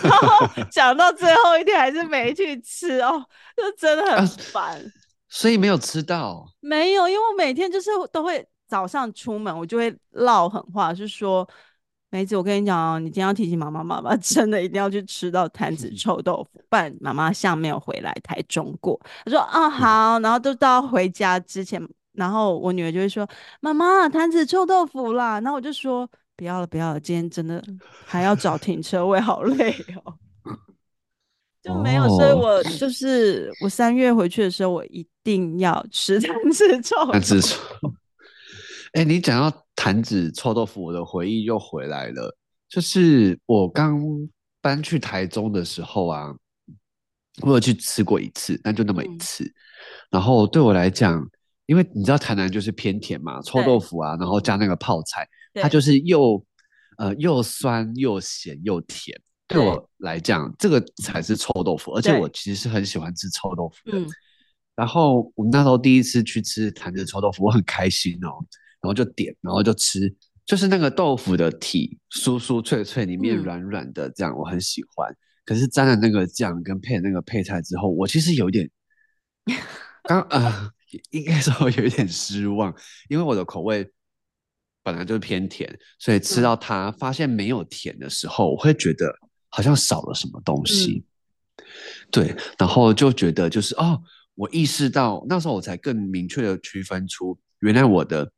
[0.03, 3.23] 然后讲到最后一天还是没去吃哦，
[3.55, 4.77] 就真的很烦。
[4.77, 5.02] 啊
[5.35, 11.47] 所以没有吃到，没有，因为我每天就是都会早上出门，我就会唠狠话，是说
[12.11, 18.99] 梅子，我跟你讲哦，你今天要提醒妈妈，妈妈真的一定要去吃到坛子 臭豆腐，不然妈妈像没有回来台中过。
[19.25, 21.81] 他说啊好，然后都到回家之前，
[22.11, 23.27] 然后我女儿就会说
[23.59, 27.59] 妈妈坛子臭豆腐啦，然后我就说不要了不要了，今天真的
[28.05, 29.71] 还要找停车位，好累
[30.05, 30.13] 哦。
[31.63, 37.11] 就没有，所以我就是我三月回去的时候，我一定要吃坛 子臭。
[37.11, 37.57] 坛子臭，
[38.91, 42.35] 哎、欸，你讲到坛子臭豆腐，我的回忆又回来了。
[42.67, 44.01] 就是我刚
[44.61, 46.35] 搬去台中的时候啊，
[47.41, 49.45] 我有去吃过一次，但就那么一次。
[49.45, 49.53] 嗯、
[50.11, 51.25] 然后对我来讲，
[51.65, 56.43] 因为你知道台南就是偏甜嘛，臭豆腐啊，然后加那个泡菜，它就是又
[56.97, 59.17] 呃又酸又咸又甜。
[59.45, 63.99] 对我来讲，这个才是臭豆腐，而且我其实是很喜欢吃臭豆腐的。
[63.99, 64.07] 嗯、
[64.75, 68.39] 然后我们那时候第一次去吃坛子臭豆腐，我很开心哦，
[68.81, 70.11] 然后就点，然后就吃，
[70.45, 75.13] 就是那个豆腐的体酥酥脆脆，里面软软的，这样、嗯、我很喜欢。
[75.45, 78.67] 可是沾了那个酱跟配那个配菜之后，我其实有点
[80.03, 80.71] 刚呃，
[81.11, 82.73] 应该说有一点失望，
[83.09, 83.87] 因为我的口味
[84.81, 89.13] 本来就是偏甜，所以吃到它发现没有甜的时候，我会觉得。
[89.55, 91.05] 好像少了什么东西，
[91.57, 91.63] 嗯、
[92.09, 94.01] 对，然后就觉得就是哦，
[94.33, 98.31] 我意识到那时候我才更明确的区分出，原来我的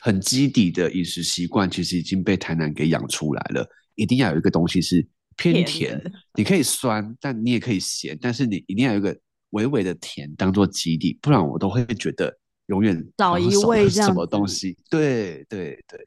[0.00, 3.64] 很基底的饮食习惯其实已经被台南给养出来了。
[3.94, 9.16] 一定要有一个东西是偏甜，甜你可以酸，但你也可以咸，但是你一定要有一个
[9.50, 12.36] 微微的甜当做基底，不然我都会觉得
[12.66, 14.76] 永远少一味这样什么东西。
[14.90, 16.04] 对对对，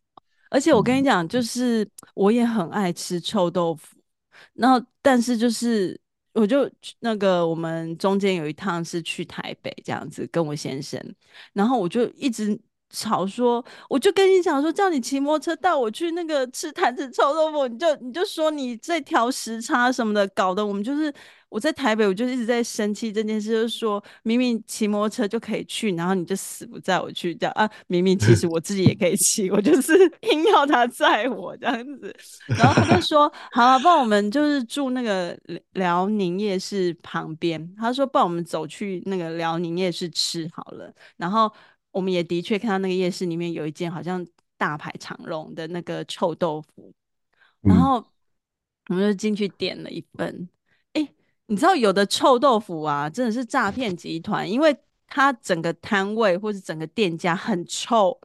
[0.50, 3.95] 而且我跟你讲，嗯、就是我也很爱吃臭豆腐。
[4.56, 6.00] 然后，但是就是，
[6.34, 11.00] 我就那个，我们中间有一趟是去台北这样子，跟我先生，
[11.54, 21.14] 然后我就一直吵说，我就跟你讲说，叫你骑摩托车带我去那个吃坛子臭豆腐，你就你就说你在调时差什么的，搞得我们就是。
[21.56, 27.70] 我在台北，我就一直在生气这件事，就是说明明骑摩托车就可以去，然后你就死不载我去，这样啊？
[27.88, 29.94] 明明其实我自己也可以骑，我就是
[30.34, 32.14] 硬要他载我这样子。
[32.48, 35.40] 然后他就说：“好了，不然我们就是住那个
[35.72, 41.50] 辽宁夜市旁边。”他说：“不然我们走去那个辽宁夜市吃好了。”然后
[41.92, 44.28] 我们也的确看到那个夜市里面有一间好像
[44.58, 46.94] 大排长龙的那个臭豆腐，
[47.62, 48.06] 然后
[48.90, 50.50] 我们就进去点了一份。
[51.48, 54.76] 你知道有的臭豆腐啊，真的是诈骗集团，因为
[55.08, 58.20] 它整个摊位或是整个店家很臭，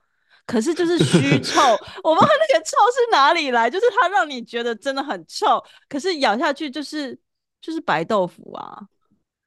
[0.46, 1.60] 可是就是虚 臭，
[2.02, 7.18] 我不知道那个臭是哪里来，就是它让你觉得真的很臭，可是咬下去就是
[7.60, 8.80] 就是白豆腐啊，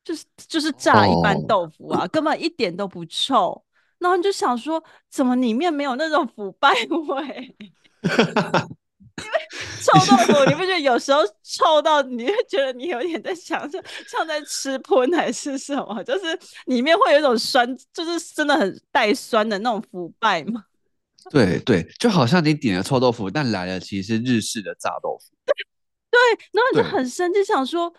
[0.03, 3.63] 就是就是炸一般豆腐啊，根本一点都不臭，
[3.97, 6.71] 然后你就想说，怎么里面没有那种腐败
[7.07, 7.55] 味？
[9.21, 9.31] 因为
[9.83, 16.03] 臭豆腐，你不觉得有时候臭到你会觉得你有点在想像像在吃喷还是什么？
[16.03, 20.63] 就是里面会有一种酸，就是真的很带酸的那种腐败吗？
[21.29, 25.33] 对对，就好像你点了臭豆腐，但来了其实是日式的炸豆腐。
[25.45, 26.19] 对，
[26.51, 27.93] 然后你就很生气，想说。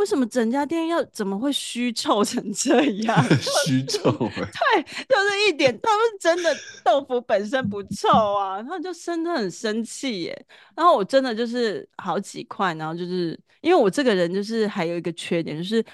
[0.00, 3.22] 为什么整家店要怎么会虚臭成这样？
[3.66, 10.46] 虚臭，对，就是一点，他们真的豆腐本身不臭啊，然后就真的很生气耶。
[10.74, 15.84] 然后我真的就是好几块，然后就是因为我这个人就是还有一个缺点，就是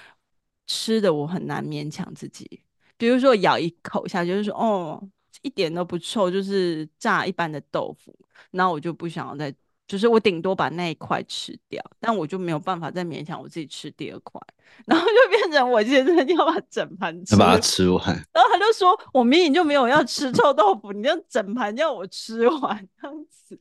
[0.67, 2.63] 吃的我很难勉强自己。
[2.95, 5.03] 比如说咬一口下去，就是说哦，
[5.41, 8.17] 一点都不臭，就是炸一般的豆腐，
[8.51, 9.53] 然后我就不想要再
[9.87, 14.41] 就是我顶多把那一块吃掉，但我就没有办法再勉强我自己吃第二块，
[14.85, 18.05] 然后就变成我现在要把整盘吃，把它吃完。
[18.33, 23.59] 然后他就说：“我明明就没有要吃臭豆腐，你就整盘要我吃完这样子。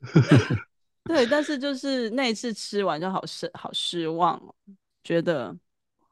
[1.02, 4.54] ”对，但是就是那一次吃完就好失好失望哦，
[5.02, 5.56] 觉得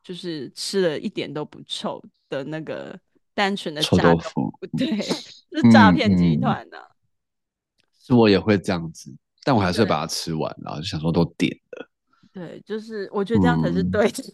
[0.02, 2.98] 就是吃了一点都不臭的那个
[3.32, 6.90] 单纯的炸豆腐， 对，是诈骗集团的。
[8.00, 9.14] 是我也会这样子，
[9.46, 11.88] 但我还是会把它吃完，然后就想说都点了。
[12.32, 14.24] 对，就是我觉得这样才是对的。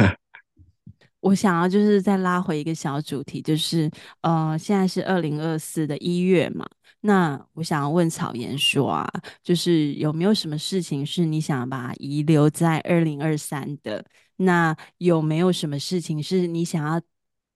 [0.00, 0.16] 嗯
[1.20, 3.88] 我想要就是再拉回一个小主题，就是
[4.22, 6.66] 呃，现在是二零二四的一月嘛，
[7.02, 9.08] 那我想要问草颜说啊，
[9.42, 14.04] 就是有没有什么事情是你想要把它遗留在二零二三的？
[14.36, 17.00] 那有没有什么事情是你想要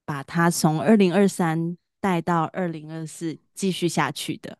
[0.04, 4.56] 把它从二零二三带到二零二四继续下去的？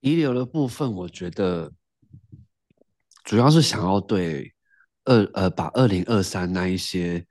[0.00, 1.72] 遗留的部分，我觉得
[3.24, 4.52] 主要是想要对
[5.04, 7.26] 二呃，把二零二三那一些。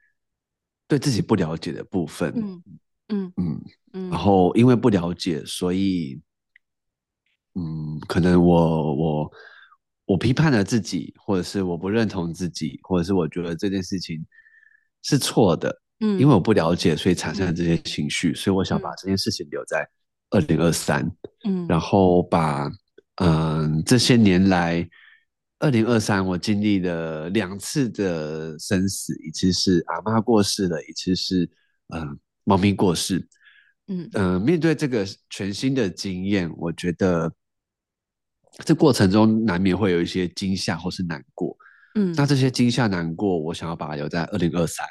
[0.89, 2.63] 对自己不了解的部分，嗯
[3.09, 3.61] 嗯嗯，
[3.93, 6.20] 嗯，然后因为不了解，所以，
[7.53, 9.32] 嗯，可能我我
[10.05, 14.26] 我批判了自己，或者是我不认同自己，或者是我觉得这件事情
[15.03, 19.88] 是错的，嗯，因为我不了解，所以产生了这些情绪，嗯，所以我想把这件事情留在
[20.30, 21.09] 二零二三，
[21.45, 22.69] 嗯，然后把
[23.15, 24.88] 嗯这些年来。
[25.61, 31.43] 二零二三，我经历了两次的生死，一次是阿妈过世了，一次是
[31.93, 33.27] 嗯猫咪过世。
[33.88, 37.30] 嗯呃，面对这个全新的经验，我觉得
[38.59, 41.53] 这过程中难免会有一些惊吓或是难过。
[41.95, 44.88] 嗯，那这些惊吓难过，我想要把它留在二零二三。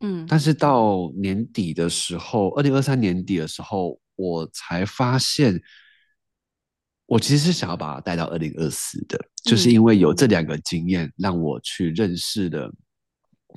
[0.00, 5.60] 嗯，但是到年底的时候，二零二三年底的时候，我才发现。
[7.06, 12.72] 我其实是想要把它带到二零二四的，就是因为有这两个经验，让我去认识了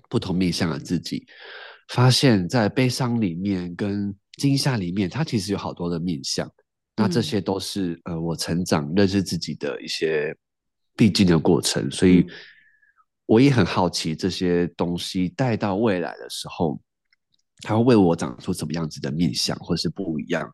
[0.10, 1.26] 不同面向的自己，
[1.88, 6.52] 发现，在悲伤里面跟惊吓里面，它其实有好多的面向。
[6.98, 10.36] 那这些都是呃，我成长认识自己的一些
[10.98, 12.28] 必经的过程，所以
[13.26, 16.78] 我也很好奇这些东西带到未来的时候，
[17.62, 20.50] 它会为我长出什么样子的面相，或是不一样，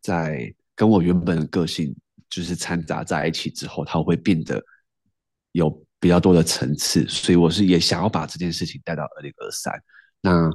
[0.00, 1.94] 在跟我原本的个性。
[2.34, 4.58] 就是掺杂在一起之后，它会变得
[5.50, 5.68] 有
[6.00, 9.70] 比较多的层次，所以我是也想要把这件事情带到二零二三。
[10.22, 10.50] 那，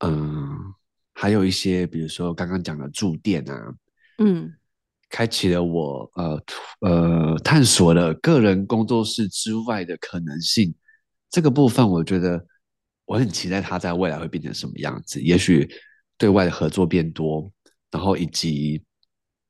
[0.00, 0.74] 嗯，
[1.14, 3.74] 还有一些，比如说刚刚讲的住店啊，
[4.18, 4.52] 嗯，
[5.08, 6.42] 开启了我呃
[6.80, 10.74] 呃探索了个人工作室之外的可能性。
[11.30, 12.44] 这个部分，我觉得
[13.06, 15.22] 我很期待它在未来会变成什么样子。
[15.22, 15.66] 也许
[16.18, 17.50] 对外的合作变多，
[17.90, 18.82] 然后以及。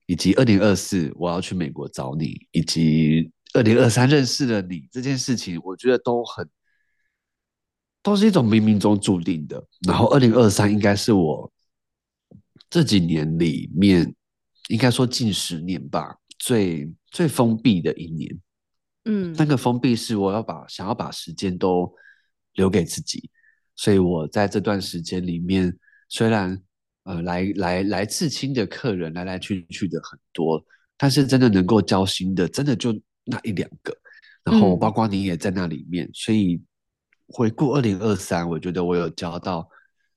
[0.08, 6.48] 以及二零二四我要去美国找你，以及二零二三认识了你这件事情，我觉得都很
[8.04, 9.60] 都是一种冥冥中注定的。
[9.84, 11.52] 然后二零二三应该是我
[12.70, 14.14] 这几年里面，
[14.68, 18.40] 应该说近十年吧，最最封闭的一年。
[19.06, 21.92] 嗯，那个封闭是我要把想要把时间都
[22.52, 23.28] 留给自己，
[23.76, 25.72] 所以我在这段时间里面
[26.08, 26.60] 虽然。
[27.08, 30.60] 呃，来来来刺青的客人来来去去的很多，
[30.96, 32.92] 但是真的能够交心的，真的就
[33.24, 33.96] 那一两个。
[34.42, 36.60] 然后包括你也在那里面，嗯、所以
[37.28, 39.68] 回顾二零二三，我觉得我有交到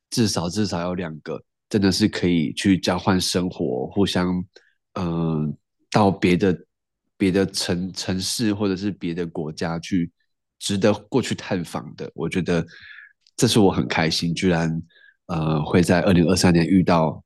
[0.10, 1.40] 至少至少有两个，
[1.70, 4.44] 真的是可以去交换生活，互相
[4.94, 5.58] 嗯、呃、
[5.92, 6.60] 到别的
[7.18, 10.12] 别的城城市或者是别的国家去
[10.58, 12.10] 值得过去探访的。
[12.16, 12.66] 我觉得
[13.40, 14.70] 这是我很开心，居然。
[15.32, 17.24] 呃，会在二零二三年遇到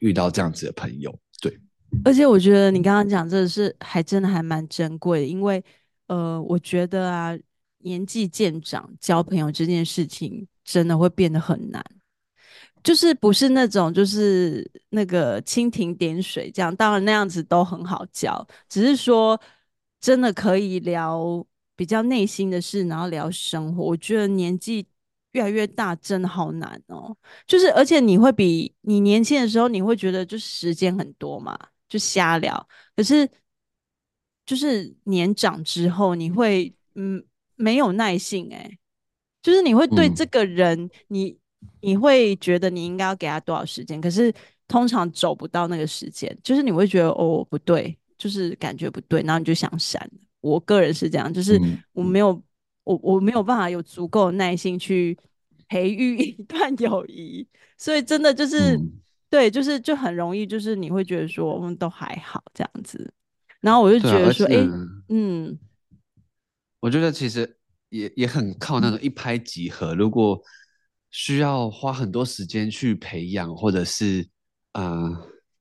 [0.00, 1.10] 遇到这样子的朋友，
[1.40, 1.58] 对。
[2.04, 5.64] 而且我觉得你刚刚讲这是还真的还蛮珍贵的，因为
[6.06, 7.34] 呃，我觉得啊，
[7.78, 11.82] 年纪渐长，交朋友这件事情真的会变得很难，
[12.84, 19.40] 就是不是那种就是那个蜻蜓点水这样，当然那样子都很好交，只是说
[19.98, 21.42] 真的可以聊
[21.74, 23.82] 比较内心的事，然后聊生活。
[23.82, 24.86] 我觉得年纪。
[25.36, 27.14] 越来越大，真的好难哦。
[27.46, 31.58] 就是，而且你会比你年轻的时候，你会觉得就是时间很多嘛，
[31.90, 32.66] 就瞎聊。
[32.96, 33.28] 可是，
[34.46, 37.22] 就是年长之后，你会嗯
[37.54, 38.78] 没有耐性哎、欸，
[39.42, 41.38] 就是你会对这个人，嗯、你
[41.82, 44.32] 你会觉得你应该要给他多少时间，可是
[44.66, 50.10] 通常走不到那个时间，就是你会觉得哦不对，就是感觉不对，然后你就想删。
[50.40, 51.60] 我个人是这样，就是
[51.92, 52.42] 我没有。
[52.86, 55.18] 我我没有办法有足够的耐心去
[55.68, 57.44] 培育一 段友谊，
[57.76, 58.92] 所以真的就是、嗯、
[59.28, 63.12] 对，就是就很容易，就是你会觉得说我们都还好这样子。
[63.60, 64.70] 然后我就觉得说，哎、啊，
[65.08, 65.58] 嗯，
[66.78, 67.56] 我觉得其实
[67.88, 69.92] 也也很靠那种一拍即合。
[69.96, 70.40] 如果
[71.10, 74.24] 需要花很多时间去培养，或者是
[74.74, 75.10] 呃，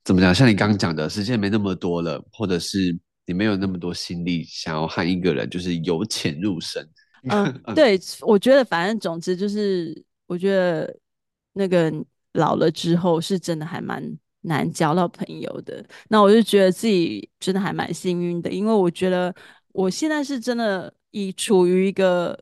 [0.04, 0.36] 怎么讲？
[0.36, 2.96] 像你刚刚讲的，时间没那么多了，或者是
[3.26, 6.88] 你没有那么多心力想要和一个人就是由浅入深。
[7.30, 10.96] 嗯， 对，我觉得反正总之就是，我觉得
[11.54, 11.92] 那个
[12.34, 14.04] 老了之后是真的还蛮
[14.42, 15.84] 难交到朋友的。
[16.10, 19.34] 那我就觉得自己真的还蛮幸运的，因为我觉得
[19.72, 22.40] 我现在是真的已处于一个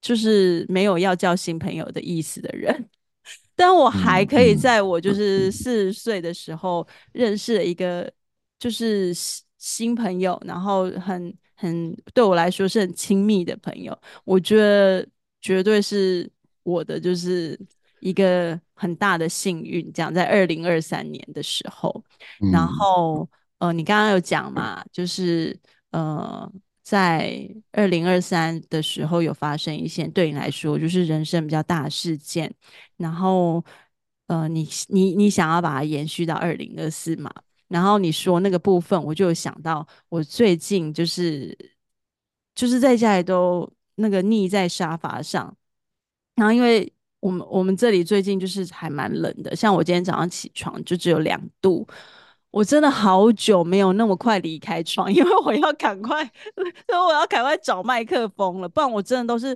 [0.00, 2.88] 就是没有要交新朋友的意思的人，
[3.54, 8.12] 但我还可以在我就是四十岁的时候认识了一个
[8.58, 9.12] 就是
[9.58, 11.32] 新朋友，然后很。
[11.60, 15.04] 很对我来说是很亲密的朋友，我觉得
[15.40, 16.30] 绝对是
[16.62, 17.58] 我的就是
[17.98, 19.92] 一个很大的幸运。
[19.92, 22.04] 这样在二零二三年的时候，
[22.40, 23.28] 嗯、然后
[23.58, 25.58] 呃，你刚刚有讲嘛，就是
[25.90, 26.48] 呃，
[26.84, 32.54] 在二零二三的时候有发生一些对你来说就是人生比较大的事件，
[32.96, 33.64] 然后
[34.28, 37.32] 呃，你你你想要把它延续到二零二四嘛？
[37.68, 41.54] 然后你说那个部分，我就有想到，我最近就是
[42.54, 45.54] 就是在家里都那个腻在沙发上，
[46.34, 46.90] 然后因为
[47.20, 51.86] 我们我们这里最近就是还蛮冷的，像我今天早上起床就只有两度，
[52.50, 56.24] 我真的好久没有那么快离开床，因为我要赶快，
[56.88, 59.54] 所以我要赶快找麦克风了，不然我真的都是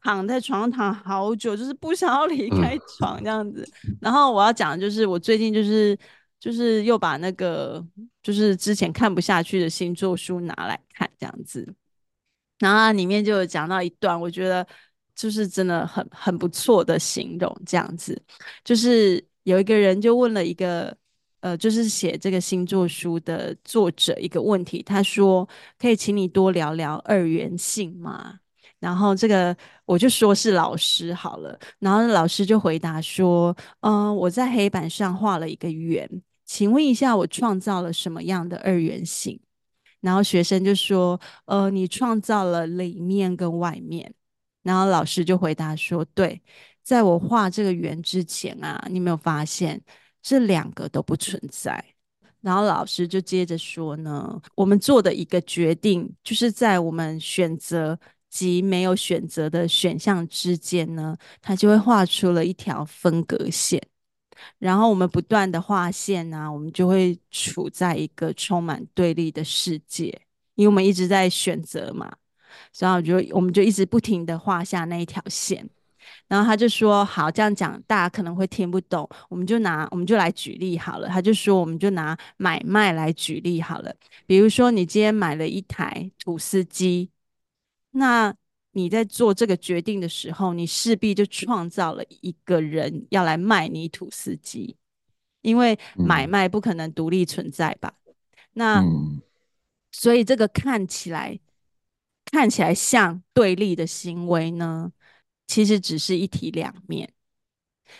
[0.00, 3.68] 躺在床上躺好久，就是不想要离开床这样子。
[3.82, 5.98] 嗯、然后我要讲的就是我最近就是。
[6.40, 7.84] 就是又把那个
[8.22, 11.66] 就是之前看不下去的星座书拿来看这样子，
[12.58, 14.66] 然后里面就有讲到一段，我觉得
[15.14, 18.20] 就是真的很很不错的形容这样子，
[18.64, 20.96] 就是有一个人就问了一个
[21.40, 28.40] 呃，就是写这个星座书的作者一个问题，他说：“可以请你多聊聊二元性吗？”
[28.80, 36.08] 然后这个我就说是老师好了，然后老师就回答说：“嗯、我在黑板上画了一个圆。”
[36.48, 39.38] 请问一下，我创造了什么样的二元性？
[40.00, 44.14] 然后学生就说：“呃，你创造了里面跟外面。”
[44.64, 46.40] 然后老师就回答说：“对，
[46.82, 49.78] 在我画这个圆之前啊，你没有发现
[50.22, 51.84] 这两个都不存在。”
[52.40, 57.98] 然后老师就接着说呢：“我们做的一个决定，就是在我们选择
[58.30, 63.82] 及没有选择的选项之间呢，它就会画出了一条分隔线。”
[64.58, 70.06] 然后我们不断的画线啊，我们就会处在一个充满对立的世界，
[70.54, 72.12] 因为我们一直在选择嘛，
[72.78, 75.68] 然后就我们就一直不停的画下那一条线。
[76.26, 83.94] 然后他就说：“好，这样讲大家可能会听不懂，我们就拿我们就来举例好了。”他就说：“我们就拿买卖来举例好了，
[84.26, 87.10] 比如说你今天买了一台吐司机，
[87.90, 88.34] 那。”
[88.78, 94.76] 你在做这个决定的时候，你势必就创造了一个人要来卖你土司机，
[95.42, 97.92] 因为买卖不可能独立存在吧？
[98.06, 98.14] 嗯、
[98.52, 99.20] 那、嗯、
[99.90, 101.40] 所以这个看起来
[102.26, 104.92] 看起来像对立的行为呢，
[105.48, 107.12] 其实只是一体两面。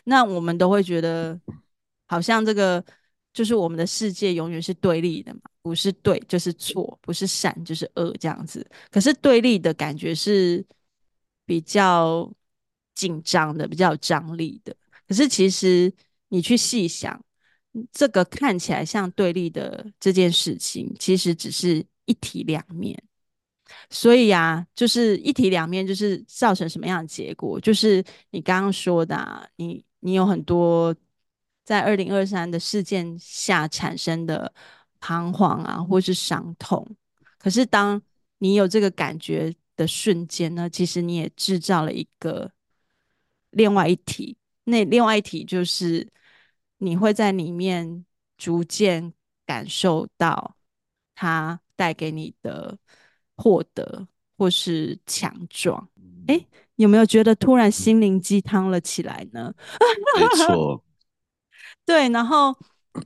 [0.04, 1.40] 那我们都会觉得，
[2.06, 2.84] 好像这个
[3.38, 5.42] 就是我们的世界永远是对立的嘛。
[5.62, 8.68] 不是对就是错，不是善就是恶，这样子。
[8.90, 10.64] 可是对立的感觉是
[11.46, 12.28] 比较
[12.96, 14.74] 紧张的，比较有张力的。
[15.06, 15.92] 可是其实
[16.30, 17.22] 你去细想，
[17.92, 23.00] 这个看起来像对立的这件事情，其实只是一体两面。
[23.90, 27.60] 所以啊，就是一体两面，就是造成什么样的结果？
[27.60, 30.94] 就是你刚刚说的啊，你你有很多
[31.68, 34.52] 在二零二三的事件下产生的。
[35.00, 36.84] 彷徨啊，或是伤痛。
[37.38, 38.02] 可是，当
[38.38, 42.50] 你有这个感觉的瞬间呢，其实你也制造了一个
[43.50, 44.36] 另外一体。
[44.64, 46.08] 那另外一体就是
[46.78, 48.04] 你会在里面
[48.36, 49.12] 逐渐
[49.46, 50.56] 感受到
[51.14, 52.76] 它带给你的
[53.36, 55.88] 获得或是强壮。
[56.26, 56.44] 诶，
[56.74, 59.54] 有没有觉得突然心灵鸡汤了起来呢？
[60.18, 60.82] 没错，
[61.88, 62.54] 对，然后。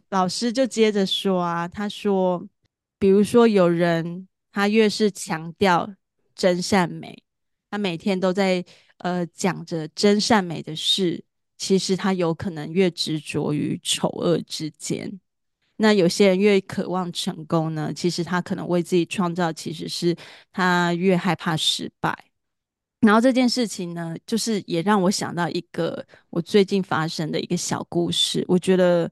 [0.09, 2.43] 老师就接着说啊，他说，
[2.99, 5.95] 比如说有人他越是强调
[6.35, 7.23] 真善美，
[7.71, 8.65] 他每天都在
[8.99, 11.23] 呃讲着真善美的事，
[11.59, 15.21] 其实他有可能越执着于丑恶之间。
[15.77, 20.17] 那有些人越渴望成功呢，其实他可能为自己创造，其实是
[20.53, 22.32] 他越害怕失败。
[23.03, 29.11] 然后这件事情呢，就是也让我想到一个我最近发生的一个小故事，我觉得。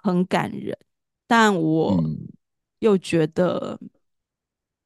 [0.00, 0.78] 很感人，
[1.26, 2.02] 但我
[2.78, 3.78] 又觉得。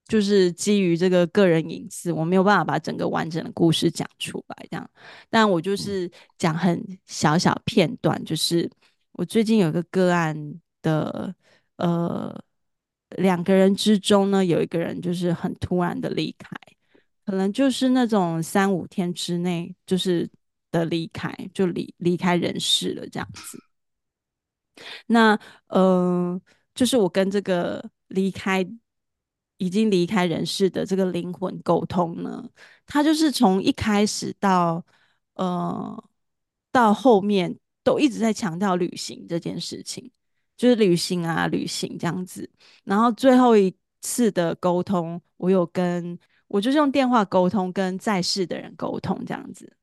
[0.09, 4.91] 就是基于这个个人隐私，我没有办法把整个完整的故事讲出来，这样。
[5.31, 8.71] 但我就是讲很小小片段，就是
[9.13, 11.35] 我最近有一个个案的，
[11.77, 12.45] 呃，
[13.17, 16.55] 两个人之中呢，有一个人就是很突然的离开，
[17.25, 20.29] 可能就是那种三五天之内就是
[20.71, 23.59] 的离开，就离离开人世了这样子。
[25.07, 26.41] 那呃，
[26.75, 28.67] 就是我跟这个离开。
[29.59, 32.45] 已经离开人世的这个灵魂沟通呢，
[32.85, 34.85] 他就是从一开始到
[35.35, 36.05] 呃
[36.73, 40.11] 到后面都一直在强调旅行这件事情，
[40.57, 42.51] 就是旅行啊旅行这样子。
[42.83, 46.19] 然后最后一次的沟通，我有跟
[46.53, 49.77] 我就是用电话沟通，跟在世的人沟通这样子。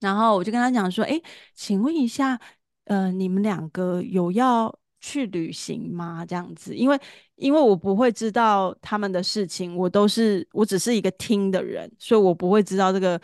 [0.00, 1.20] 然后我就跟他讲说：“哎，
[1.54, 2.40] 请问一下，
[2.84, 6.24] 呃，你们两个有要？”去旅行吗？
[6.24, 6.96] 这样子，因为
[7.34, 13.20] 因为我不会知道他们的事情，我都是我只是一个听的人，所以我不会知道这个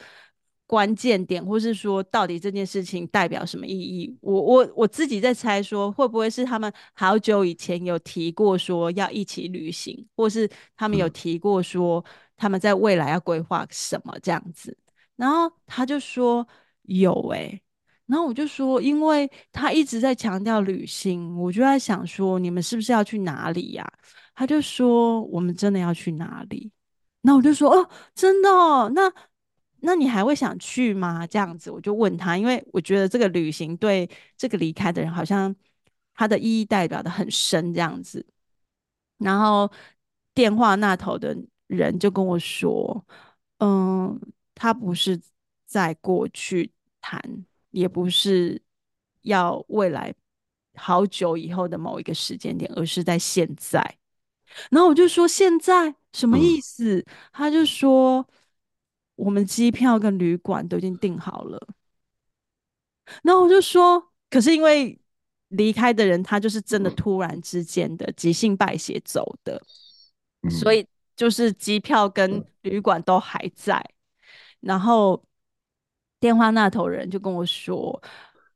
[0.68, 4.14] 关键点，或是说到底这件事情代表什么意义。
[4.20, 10.46] 我我我自己在猜说，会不会是他们好久以前有提过说要一起旅行，或是
[10.76, 12.04] 他们有提过说
[12.36, 14.76] 他们在未来要规划什么这样子。
[15.16, 16.46] 然后他就说
[16.82, 17.62] 有诶、欸。
[18.06, 23.86] 然后我就说，因为他一直在强调旅行，我就在想说，你们是不是要去哪里呀？
[24.34, 26.70] 他就说，我们真的要去哪里？
[27.20, 29.12] 那我就说，哦，真的哦，那
[29.80, 31.26] 那你还会想去吗？
[31.26, 35.54] 这样子，我就问他，因为我觉得这个旅行对这个离开的人，好像
[36.14, 38.26] 他的意义代表的很深，这样子。
[39.18, 39.70] 然后
[40.34, 43.04] 电话那头的人就跟我说，
[43.58, 44.20] 嗯，
[44.54, 45.20] 他不是
[45.66, 47.20] 在过去谈。
[47.70, 48.60] 也不是
[49.22, 50.12] 要未来
[50.74, 53.98] 好久以后的某一个时间点，而是在现在。
[54.70, 56.98] 然后我就说，现在什么意思？
[57.00, 58.26] 嗯、他就说
[59.18, 61.68] 我们机票跟旅馆都已经订好了。
[63.22, 64.98] 然后我就说，可是因为
[65.48, 69.60] 离开的人他就是真的突然之间的急性败血走的，
[70.42, 73.84] 嗯、所以就是机票跟旅馆都还在。
[74.60, 75.22] 然后。
[76.20, 78.02] 电话那头人就跟我说：“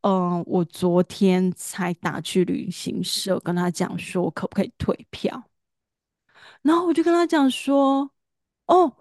[0.03, 5.49] 嗯，我昨天才打去旅行社跟他讲说，可不可以退票？
[6.63, 8.11] 然后我就跟他讲说：
[8.67, 8.97] 哦，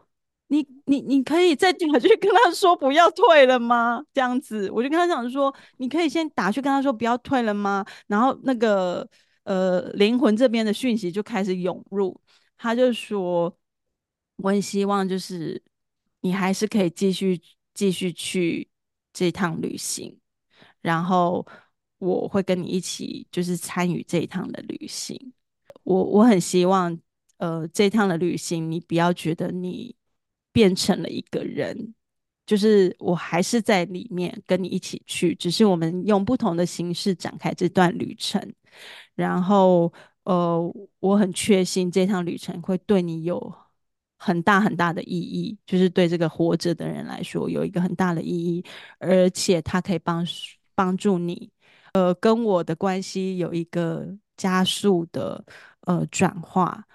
[0.51, 4.03] 你你你可以再打去跟他说不要退了吗？
[4.13, 7.85] 这样子，我就跟他讲说，你可以先打去跟他说不要退了吗？
[8.07, 9.07] 然后那个
[9.43, 12.19] 呃灵魂这边的讯息就开始涌入，
[12.57, 13.57] 他就说，
[14.37, 15.61] 我很希望就是
[16.21, 17.41] 你还是可以继续。”
[17.73, 18.67] 继续去
[19.13, 20.19] 这趟旅行，
[20.81, 21.47] 然后
[21.99, 25.33] 我会跟你一起，就是参与这一趟的旅行。
[25.83, 26.99] 我我很希望，
[27.37, 29.95] 呃，这趟的旅行你不要觉得你
[30.51, 31.93] 变成了一个人，
[32.45, 38.53] 就是我还是在里面跟你一起去，只是我们用不同的形式展开这段旅程。
[39.15, 39.91] 然后，
[40.23, 43.53] 呃，我很确信这趟旅程会对你有。
[44.23, 48.63] 很大很大的意义，就是对这个活着的人来说有一个很大的意义，
[48.99, 50.23] 而且它可以帮
[50.75, 51.51] 帮助你，
[51.93, 55.43] 呃，跟我的关系有一个加速的
[55.87, 56.85] 呃转化，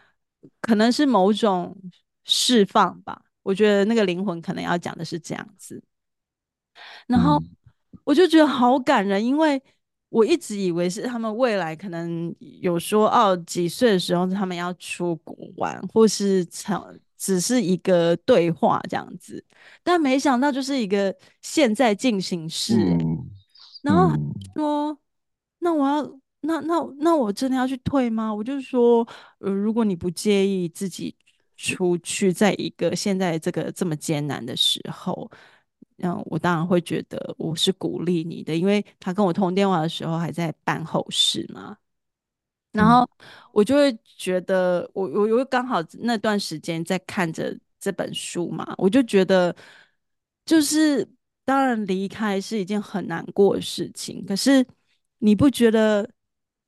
[0.61, 1.77] 可能是某种
[2.23, 3.26] 释放吧。
[3.47, 5.81] 我觉得那个灵魂可能要讲的是这样子，
[7.07, 7.41] 然后
[8.05, 9.63] 我就觉得好感人，因为。
[10.09, 16.81] 我一直以为是他们未来可能有说哦，几岁的时候他们要出国玩，或是成
[17.19, 19.45] 只是一个对话这样子，
[19.83, 22.77] 但没想到就是一个现在进行式。
[22.77, 23.29] 嗯、
[23.83, 24.09] 然后
[24.55, 24.99] 说：“嗯、
[25.59, 26.03] 那我要
[26.43, 29.07] 那那那我真的要去退吗？”我就说
[29.41, 31.15] ：“呃，如果你不介意自己
[31.57, 35.31] 出去，在一个现在这个这么艰难的时候。”
[35.99, 41.75] 嗯，我当然会觉得我是鼓励你的，因为他跟我通电话的时候还在办后事嘛。
[42.73, 43.09] 然后
[43.51, 49.57] 我就会觉得我，我我刚好那段时间在看着这本书嘛，我就觉得，
[50.45, 51.09] 就是
[51.47, 54.67] 当然离开是一件很难过的事情，可是
[55.19, 56.07] 你不觉得，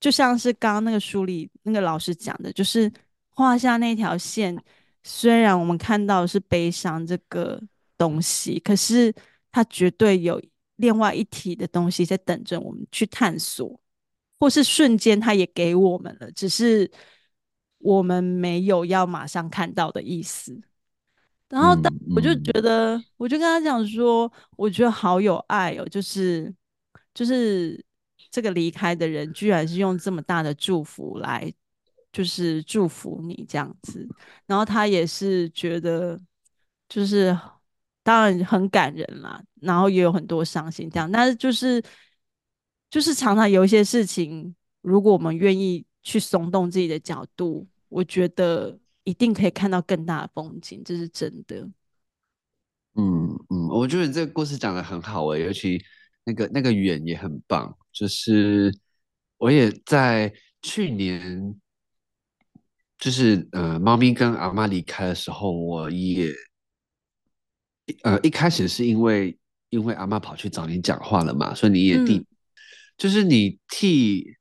[0.01, 2.91] 就像是刚刚那个书里那个老师讲的，就是
[3.39, 4.61] 画下那条线，
[5.03, 7.62] 虽然我们看到的是悲伤这个。
[7.99, 9.12] 东西，可是
[9.51, 10.41] 它绝对有
[10.76, 13.80] 另外一体的东西在等着我们去探索，
[14.39, 16.89] 或是瞬间它也给我们了，只是
[17.78, 20.62] 我们没有要马上看到的意思。
[21.49, 21.76] 然后，
[22.14, 26.55] 我就觉得，嗯嗯、我就跟他讲说，我觉得好有爱哦，就是
[27.12, 27.84] 就是
[28.30, 31.53] 这个离开的人，居然是用这么大的祝福来，
[32.18, 34.04] 就是祝福你这样子，
[34.44, 36.20] 然后他也是觉得
[36.88, 37.38] 就是
[38.02, 41.80] 当然很感人啦，然后也有很多伤心这样，但是就是
[42.90, 51.70] 就是常常有一些事情，如果我们愿意去松动自己的角度，我觉得一定可以看到更大的风景，这是真的。
[52.96, 55.80] 嗯嗯，我觉得你这个故事讲得很好诶、尤其
[56.24, 58.76] 那个那个远也很棒，就是
[59.36, 61.54] 我也在去年。
[62.99, 66.32] 就是呃，猫咪跟阿嬷离开的时候，我也
[68.03, 69.38] 呃一开始是因为
[69.70, 72.26] 因为阿嬷跑去找你讲话了嘛，所以你也替，嗯、
[72.96, 74.34] 就是你替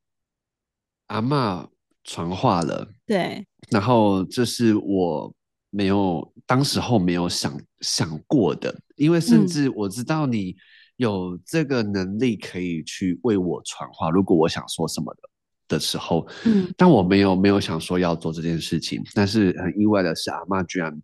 [1.06, 1.70] 阿嬷
[2.04, 3.46] 传话了，对。
[3.70, 5.32] 然后这是我
[5.70, 10.56] 没有当时候没有想想过的，因为甚至我知道你
[10.96, 15.30] 有这个能力可以去为我传话，如果我想说什么的。
[15.68, 21.02] 的时候，嗯，但我没有没有想说要做这件事情，但是很意外的是，阿嬷居然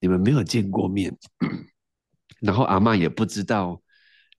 [0.00, 1.16] 你们没有见过面，
[2.40, 3.80] 然后阿嬷也不知道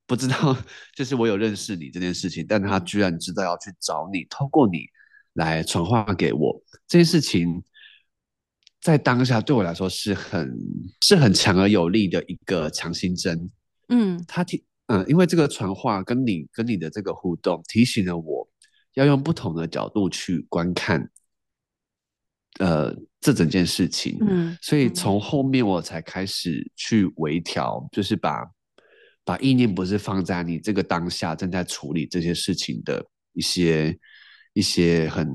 [0.08, 0.58] 不知道，
[0.96, 4.86] 就是我有认识你这件事情，但他居然知道要去找你，透过你
[5.34, 7.64] 来传话给我，这件事情
[8.82, 10.58] 在当下对我来说是很
[11.02, 13.50] 是很强而有力的一个强心针，
[13.90, 18.50] 嗯，他提嗯，因为这个传话跟你跟你的这个互动提醒了我。
[18.94, 21.10] 要用不同的角度去观看，
[22.60, 24.18] 呃，这整件事情。
[24.22, 28.46] 嗯，所以从后面我才开始去微调，就是把
[29.24, 33.98] 把意念不是放在你这个当下正在处理这些事情的一些
[34.54, 35.28] 一些很，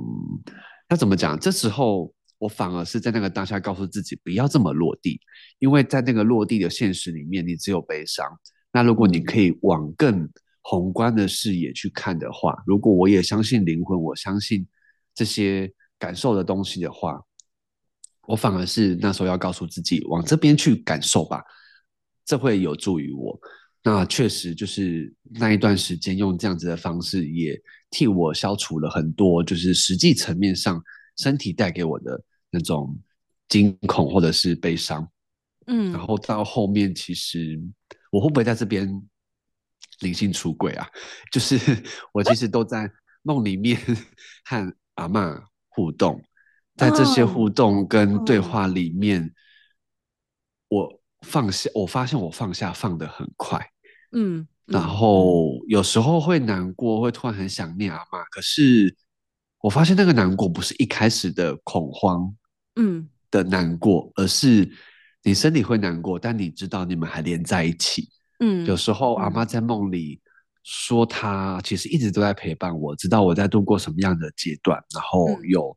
[0.88, 1.38] 那怎么讲？
[1.38, 5.20] 这时候我反而是在那个当下告诉自己不要这么落地，
[5.58, 8.24] 因为在那个落地的现实里面，你只有悲伤。
[8.72, 10.30] 那如果你可以往更
[10.62, 14.66] 宏观的视野去看的话，如果我也相信灵魂，我相信
[15.14, 17.22] 这些感受的东西的话，
[18.26, 21.42] 我反而是那时候要告诉自己往这边去感受吧，
[22.24, 23.38] 这会有助于我。
[23.82, 27.58] 那确实就是那一段时间用这样子的方式，也
[27.90, 30.82] 替我消除了很多就是实际层面上
[31.16, 32.94] 身体带给我的那种
[33.48, 35.08] 惊恐或者是悲伤。
[35.66, 37.58] 嗯，然后到后面其实
[38.10, 38.86] 我会不会在这边？
[40.00, 40.88] 灵性出轨啊，
[41.30, 41.56] 就是
[42.12, 42.90] 我其实都在
[43.22, 43.80] 梦里面
[44.44, 46.22] 和阿嬷互动，
[46.76, 49.32] 在这些互动跟对话里面，
[50.68, 53.64] 我放下，我发现我放下放的很快，
[54.12, 58.96] 嗯，然后有时候会难过，会突然很想念阿嬷，可是
[59.60, 62.34] 我发现那个难过不是一开始的恐慌，
[62.76, 64.70] 嗯的难过，而是
[65.22, 68.08] 你身体会难过，但你知道你们还连在一起。
[68.40, 70.20] 嗯，有时候阿妈在梦里
[70.62, 75.76] 说，她其实一直都在陪伴我，知道我在度过什么样的阶段，然后有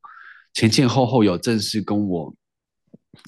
[0.54, 2.36] 前前后后有正式跟我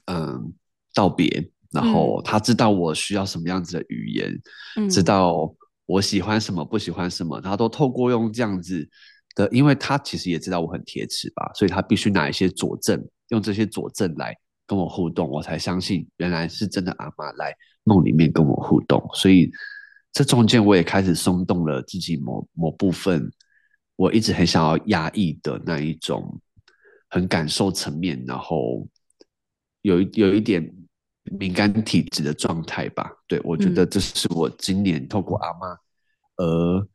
[0.05, 0.53] 嗯
[0.93, 4.41] 道别，然后她知道我需要什么样子的语言，
[4.75, 5.53] 嗯，知道
[5.85, 8.87] 我喜欢什么不喜欢什么，她都透过用这样子
[9.35, 14.35] 的，因为她其实也知道我很铁齿吧，所以她必须拿一些佐证，用这些佐证来
[14.67, 17.55] 跟我互动，我才相信原来是真的阿妈来。
[17.85, 19.51] 梦里面跟我互动，所以
[20.11, 23.31] 这中间我也开始松动了自己某某部分，
[23.95, 26.39] 我一直很想要压抑的那一种
[27.09, 28.87] 很感受层面，然后
[29.81, 30.73] 有一有一点
[31.23, 33.11] 敏感体质的状态吧。
[33.27, 35.67] 对，我觉得这是我今年透过阿妈
[36.37, 36.87] 而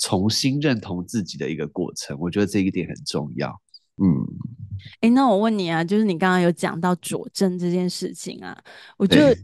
[0.00, 2.16] 重新认同自己的一个过程。
[2.18, 3.48] 我觉得这一点很重要。
[3.96, 4.04] 嗯，
[5.00, 8.62] 哎，那我问你啊，就是你刚刚有讲到佐证这件事情啊，
[8.98, 9.36] 我觉得。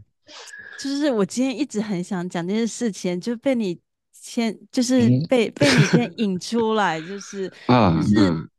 [0.81, 3.79] 就是我今天一直很想讲这件事情，就被你
[4.11, 8.49] 先，就是被、 嗯、被你先引出来，就是 就是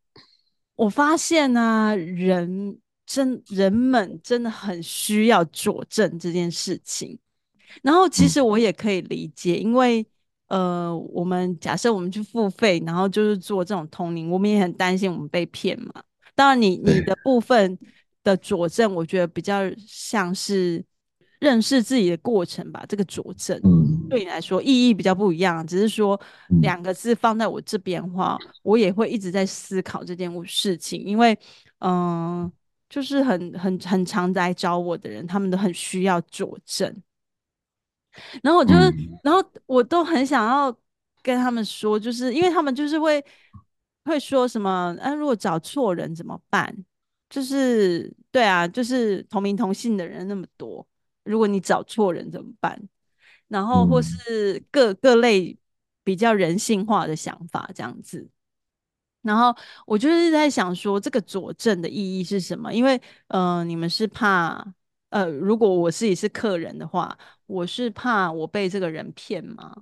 [0.76, 7.18] 我发现呢、啊，人真人们真的很需要佐证这件事情。
[7.82, 10.06] 然后其实我也可以理解，因为
[10.46, 15.92] 呃，我们假设我们去付费，然后就是做这种通灵，我们也很担心我们被骗嘛。
[16.36, 17.76] 当然你，你你的部分
[18.22, 20.84] 的佐证，我觉得比较像是。
[21.42, 25.66] 认识自己的过程吧，这个佐证嗯对你来说意义比较不一样。
[25.66, 26.18] 只是说
[26.60, 31.36] 两个字放在我这边的话，我也会一直在思考这件事情，因为
[31.80, 32.48] 嗯，
[32.88, 36.94] 就是很很很常来找我的人，他们都很需要佐证。
[38.40, 38.72] 然后我就，
[39.24, 40.72] 然后我都很想要
[41.22, 43.24] 跟他们说，就是因为他们就是会
[44.04, 46.72] 会说什么，啊，如果找错人怎么办？
[47.28, 50.86] 就是对啊，就是同名同姓的人那么多。
[51.24, 52.88] 如果你找错人怎么办？
[53.48, 55.58] 然后或是各各类
[56.02, 58.28] 比较人性化的想法这样子。
[59.22, 59.54] 然后
[59.86, 62.72] 我就是在想说，这个佐证的意义是什么？
[62.72, 64.66] 因为，呃，你们是怕，
[65.10, 67.16] 呃，如果我自己是客人的话，
[67.46, 69.76] 我是怕我被这个人骗吗？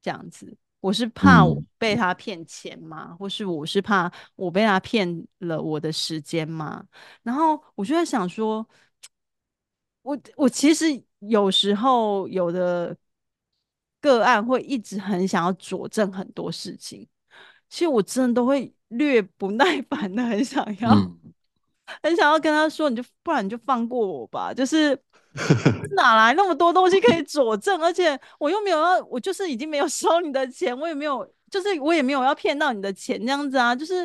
[0.00, 3.08] 这样子，我是怕我被他骗钱吗？
[3.10, 6.82] 嗯、或是我是怕我被他骗了我的时间吗？
[7.22, 8.66] 然后我就在想说，
[10.02, 10.86] 我我其实
[11.18, 12.96] 有时候有的
[14.00, 17.06] 个案会一直很想要佐证很多事情。
[17.68, 21.16] 其实我真的都会略不耐烦的，很想要，嗯、
[22.02, 24.52] 很想要跟他说，你就不然你就放过我吧。
[24.52, 24.98] 就是
[25.94, 27.80] 哪来那么多东西可以佐证？
[27.80, 33.76] 而且我又没有要，我就是已经没有收你的钱，我也没有，就是我也没有要骗到你的钱这样子啊。
[33.76, 34.04] 就是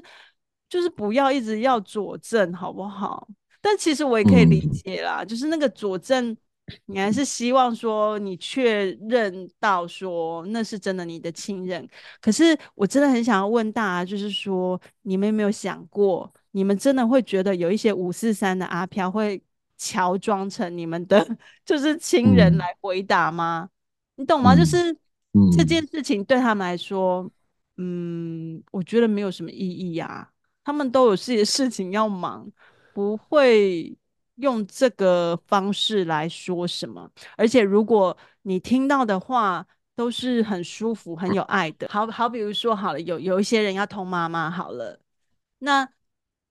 [0.69, 3.27] 就是不要一直要佐证，好不好？
[3.65, 6.37] 但其实我也可以理解啦，嗯、就是那个佐证。
[6.85, 11.87] 你还是希望说你确认到说那是真的你的亲人，
[12.19, 19.39] 可是我真的很想要问大家，就是说你们有没有想过，你们真的会觉得有一些五四三的阿飘会
[19.77, 21.23] 乔装成你们的
[21.63, 23.69] 就是亲人来回答吗？
[24.17, 24.55] 嗯、你懂吗？
[24.55, 24.95] 就是
[25.55, 27.29] 这件事情对他们来说，
[27.77, 30.27] 嗯，我觉得没有什么意义啊，
[30.63, 32.51] 他们都有自己的事情要忙，
[32.95, 33.93] 不会。
[34.39, 37.09] 用这个方式来说什么？
[37.37, 39.65] 而且如果你听到的话
[39.95, 44.99] 都是很舒服、很有爱的，好好，比如说好了，有有一些人要通妈妈好了，
[45.59, 45.87] 那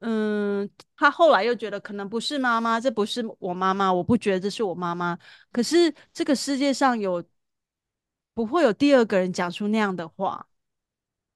[0.00, 0.66] 嗯，
[0.96, 5.18] 他后来又觉得可能不是妈妈，这不是我妈妈，我不觉得这是我妈妈。
[5.52, 7.22] 可是这个世界上有
[8.32, 10.48] 不会有第二个人讲出那样的话？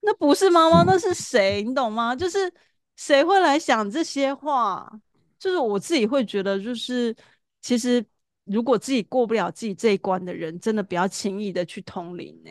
[0.01, 1.63] 那不是妈妈，那是谁？
[1.63, 2.17] 你懂吗？
[2.17, 2.51] 就是
[2.99, 5.01] 谁会来想这些话？
[5.39, 7.15] 就是我自己会觉得，就是
[7.61, 8.05] 其实
[8.43, 12.51] 如果自己过不了自己这一关的人，真的不要轻易的去通灵呢，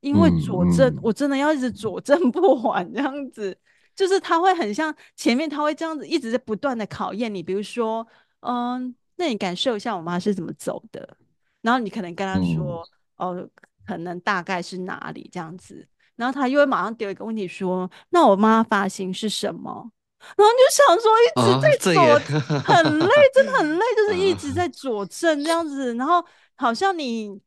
[0.00, 0.96] 因为佐证、嗯。
[0.96, 3.56] 嗯、我真的要一直佐证不完这样子，
[3.94, 8.04] 就是他会很像前面他会这样子一直在不断的考验你，比如说，
[8.40, 11.16] 嗯，那你感受一下我妈是怎么走的，
[11.60, 12.84] 然后你可能跟他说，
[13.18, 13.50] 嗯、哦，
[13.86, 15.86] 可能大概是哪里这样子，
[16.20, 19.90] 然后他又会马上丢一个问题说，那我妈发型是什么？
[20.36, 25.94] 然后就想说一直在佐，哦、 很累，真的很累，就是一直在佐证这样子。
[25.94, 26.22] 然后
[26.56, 27.40] 好像你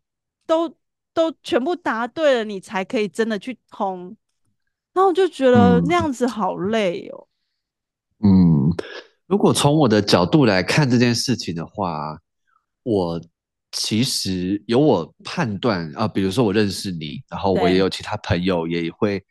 [0.47, 0.67] 都
[1.13, 4.17] 都全部答对了，你才可以真的去通。
[4.91, 7.27] 然后我就觉得那样子好累哦。
[8.23, 8.71] 嗯，
[9.27, 12.17] 如果从我的角度来看这件事情的话，
[12.81, 13.21] 我
[13.73, 19.21] 其实有我判断啊，比如说我认识你，然后我也有其他朋友也会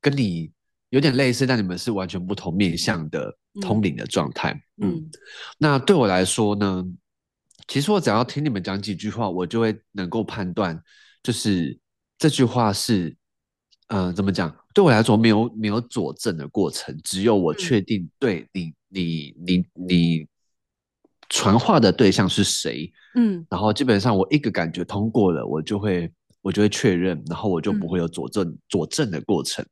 [0.00, 0.52] 跟你。
[0.90, 4.52] 有点类似，但你们是完全不同面向的通灵的状态。
[4.80, 5.10] 嗯，嗯，
[5.58, 6.82] 那对我来说呢，
[7.66, 10.80] 其实我只要听你们讲几句话，我就会能够判断，
[11.24, 11.76] 就是
[12.16, 13.14] 这句话是，
[13.88, 14.56] 嗯、呃，怎么讲？
[14.72, 20.26] 对我来说没有没有佐证的过程，只有我确定对你你你你
[21.28, 26.12] 传话的对象是谁，嗯，然后基本上我一个感觉通过了，我就会
[26.42, 29.64] 我就会确认，然后我就不会有佐证、嗯、佐证的过程。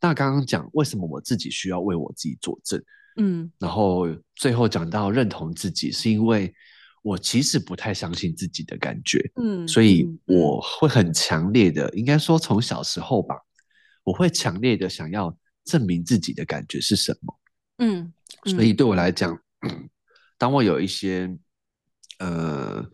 [0.00, 2.82] 那刚刚讲为什么我自己需要为我自己佐证，
[3.16, 6.52] 嗯，然后最后讲到认同自己，是因为
[7.02, 13.36] 我其实不太相信自己的感觉，嗯，所以我会很强烈的，应该说从小时候吧，
[14.04, 15.34] 我会强烈的想要
[15.64, 17.38] 证明自己的感觉是什么，
[17.78, 18.12] 嗯，
[18.46, 19.38] 所以对我来讲，
[20.40, 21.38] 当我有一些
[22.18, 22.84] 呃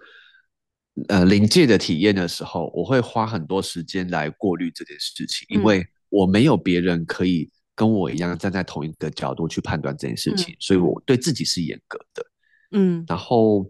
[1.08, 5.86] 呃临界的体验的时候，我会花很多时间来过滤这件事情，因为。
[6.08, 12.24] 我没有别人可以跟我一样站在同一个角度去判断这件事情，嗯、所以我对自己是严格的。
[12.70, 13.68] 嗯，然后，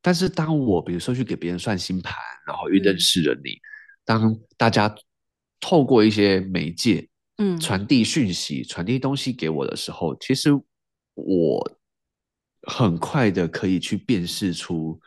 [0.00, 2.14] 但是当我比如说去给别人算星盘，
[2.46, 3.60] 然后遇认识了你，嗯、
[4.06, 4.92] 当大家
[5.60, 7.06] 透过一些媒介，
[7.36, 10.50] 嗯，传递讯息、传递东西给我的时候，其实
[11.14, 11.75] 我
[12.66, 15.00] 很快的可以去辨识出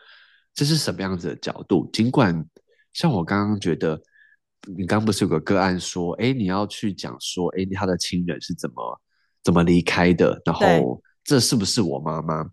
[0.53, 1.90] 这是什么样子的角度。
[1.94, 2.45] 尽管
[2.94, 4.02] 像我刚刚觉得。
[4.77, 9.02] 你刚不是有个个案说，哎，你要去讲说，哎，他的亲人是怎么
[9.41, 10.40] 怎么离开的？
[10.44, 12.45] 然后这是不是我妈妈？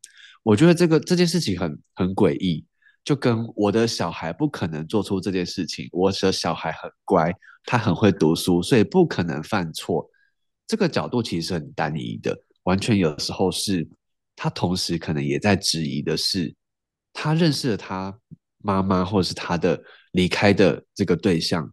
[0.44, 2.64] 我觉得这个这件事情很很诡异，
[3.04, 5.88] 就跟我的小孩不可能做出这件事情。
[5.90, 7.34] 我的小孩很乖，
[7.64, 10.08] 他很会读书，所以不可能犯错。
[10.64, 13.86] 这个角度其实是很单一的，完全有时候是
[14.36, 16.54] 他同时可能也在质疑的是，
[17.12, 18.16] 他认识了他
[18.58, 19.82] 妈妈，或者是他的
[20.12, 21.72] 离开的这个对象。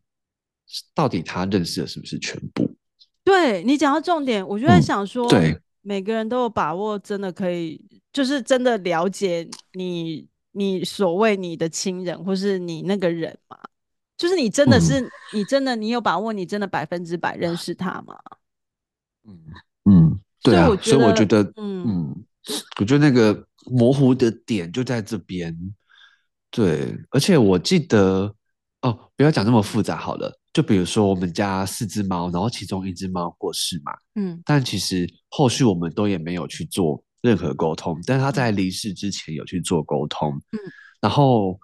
[0.95, 2.73] 到底他认识的是不是全部？
[3.23, 7.79] 对，你讲到重点，我就在想说，嗯、对，每个人都有把握，真的可以，
[8.11, 13.59] 就是真的了解你，你所谓你的亲人，或是你那个人嘛？
[14.17, 18.17] 就是你真的是，嗯、你真的，你有把握，你真的百分之百认识他吗？
[19.25, 19.39] 嗯
[19.85, 22.25] 嗯，对啊，所以我觉得，嗯嗯，
[22.79, 25.55] 我觉得那个模糊的点就在这边。
[26.51, 28.35] 对，而且我记得
[28.81, 30.39] 哦，不要讲那么复杂好了。
[30.53, 40.59] 就比如说我们家四只猫，然后其中一只猫过世嘛，嗯，但其实后续我们都也没有去做任何沟通，但是他在离世之前有去做沟通，嗯，
[41.01, 41.59] 然后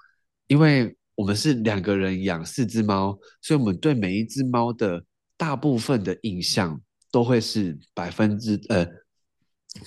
[0.47, 5.03] 因为我们是两个人养四只猫，所以我们对每一只猫的
[5.37, 6.81] 大部分的印象
[7.11, 8.87] 都会是百分之呃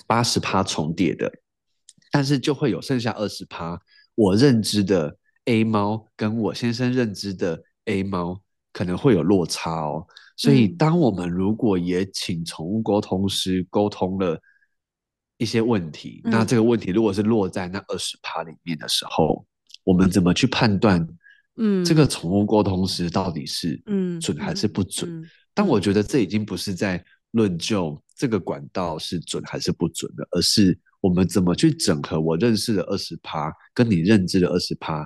[0.07, 1.31] 八十趴重叠的，
[2.11, 3.79] 但是就会有剩下二十趴。
[4.15, 8.41] 我认知的 A 猫跟我先生认知的 A 猫
[8.71, 10.05] 可能会有落差哦，
[10.37, 14.39] 所以当我们如果也请宠物沟通师沟通了
[15.37, 19.45] 一些问题，嗯、那这个问题如果是落在那二十趴里面的时候，
[19.83, 21.05] 我们怎么去判断？
[21.57, 25.09] 嗯，这个宠物沟通师到底是嗯准还是不准？
[25.09, 27.03] 嗯嗯嗯、但我觉得这已经不是在
[27.33, 30.79] 论就这个管道是准还是不准的，而是。
[31.03, 35.05] 我们怎么去整合我认识的二十趴，跟你认知的二十趴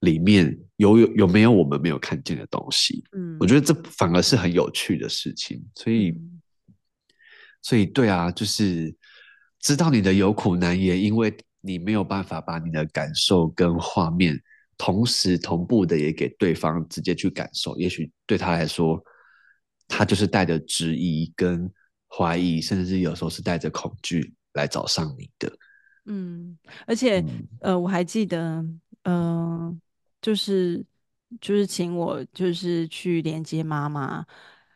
[0.00, 3.04] 里面有有有没有我们没有看见的东西？
[3.12, 5.62] 嗯，我觉得这反而是很有趣的事情。
[5.74, 6.18] 所以，
[7.60, 8.96] 所以对啊，就是
[9.60, 14.34] 知道你的有苦难言，因为你没有办法把你的感受跟画面
[14.78, 17.76] 同时同步的也给对方直接去感受。
[17.76, 18.98] 也许对他来说，
[19.88, 21.68] 他就是带着质疑跟
[22.06, 24.32] 怀疑，甚至是有时候是带着恐惧。
[24.54, 25.56] 来找上你的，
[26.06, 28.38] 嗯，而且，嗯、呃，我还记得，
[29.02, 29.78] 嗯、呃，
[30.20, 30.84] 就是
[31.40, 34.26] 就是请我就是去连接妈妈。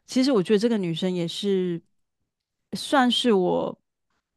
[0.07, 1.83] 其实我觉得这个女生也是
[2.77, 3.77] 算是我，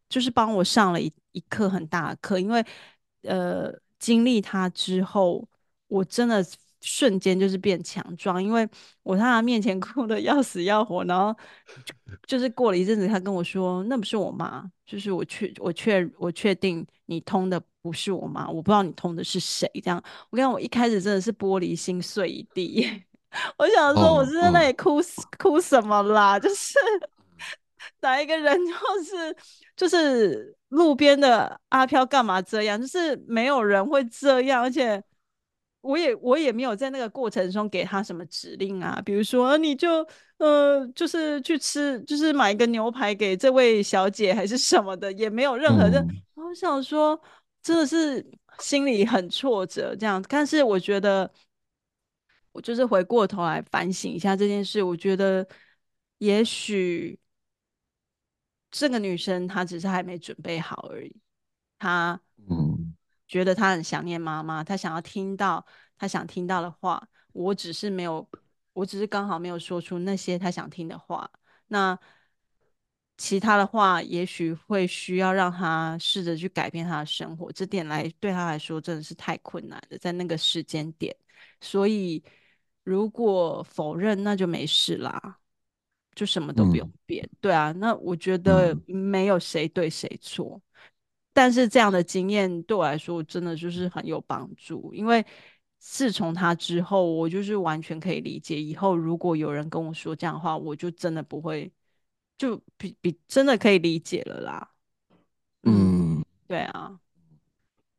[0.10, 2.66] 就是帮我上了一一课很大的课，因为
[3.22, 5.48] 呃，经历她之后，
[5.88, 6.44] 我真的
[6.86, 8.68] 瞬间就是变强壮，因为
[9.02, 11.36] 我在他面前 哭的要死要活，然后
[12.28, 19.68] 就是过了一阵子，他跟我说：“那不是我妈。”就是我确我确我确定你通的不是我妈，我不知道你通的是谁。
[19.84, 20.00] 这样，
[20.30, 22.88] 我跟我一开始真的是玻璃心碎一地。
[23.58, 25.02] 我想说，我是在那里哭、
[25.40, 26.38] 哭什么啦？
[26.40, 26.76] 就是
[28.02, 29.36] 哪一个人就是
[29.76, 32.80] 就是路边的阿飘干嘛这样？
[32.80, 35.04] 就是没有人会这样，而且。
[35.86, 40.06] 我也我也没有在那个过程中给他什么指令啊，比如说你就
[40.38, 46.00] 呃就是去吃，就是买一个牛排给这位小姐还是什么的，也没有任何的。
[46.02, 47.22] 嗯、我想说，
[47.62, 48.26] 真的是
[48.60, 50.24] 心里很挫折这样。
[50.28, 51.32] 但是我觉得，
[52.52, 55.48] 我就是回过头来反省一下这件事，我觉得
[56.18, 57.20] 也许
[58.72, 61.16] 这个女生她只是还没准备好而已，
[61.78, 62.25] 她嗯。
[63.28, 65.66] 觉得他很想念妈妈，他想要听到
[65.98, 67.08] 他想听到的话。
[67.34, 68.26] 我只是没有，
[68.72, 71.30] 我只是刚好没有说出那些他想听的话。
[71.68, 72.00] 那
[73.18, 77.52] 其他的话，也许会需要让他试着去改变他的生活。
[77.52, 81.14] 这点来对他来说真的是太困难了，在那个时间点。
[81.60, 82.24] 所以
[82.84, 85.40] 如果否认，那就没事啦，
[86.14, 87.26] 就什么都不用变。
[87.26, 90.62] 嗯、对啊，那我觉得没有谁对谁错。
[91.36, 95.26] 但是这样的经验对我来说真的就是很有帮助，因为
[95.78, 101.70] 自从他之后，我就是完全可以理解，以后如果有人跟我说这样的话，我就真的不会，
[102.38, 104.72] 就比比真的可以理解了啦。
[105.64, 106.98] 嗯，对啊。